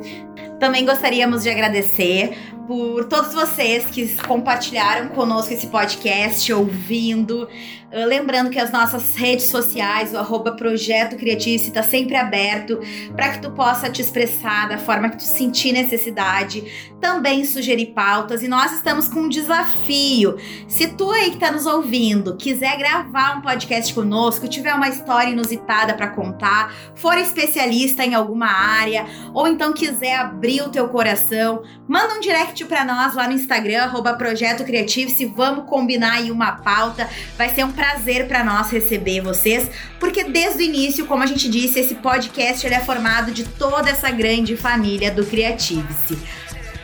[0.60, 2.38] Também gostaríamos de agradecer
[2.70, 7.50] por todos vocês que compartilharam conosco esse podcast, ouvindo.
[7.92, 12.80] Uh, lembrando que as nossas redes sociais, o arroba Projeto Criatice, está sempre aberto
[13.16, 16.64] para que tu possa te expressar da forma que tu sentir necessidade,
[17.02, 18.44] também sugerir pautas.
[18.44, 20.38] E nós estamos com um desafio.
[20.68, 25.32] Se tu aí que está nos ouvindo quiser gravar um podcast conosco, tiver uma história
[25.32, 31.64] inusitada para contar, for especialista em alguma área, ou então quiser abrir o teu coração,
[31.88, 36.30] manda um direct para nós lá no Instagram, arroba Projeto Criativo, se vamos combinar aí
[36.30, 37.10] uma pauta.
[37.36, 41.50] Vai ser um prazer para nós receber vocês, porque desde o início, como a gente
[41.50, 46.18] disse, esse podcast ele é formado de toda essa grande família do Creative-se.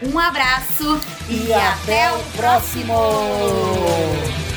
[0.02, 0.98] Um abraço
[1.30, 2.94] e, e até, até o próximo.
[2.94, 4.55] próximo.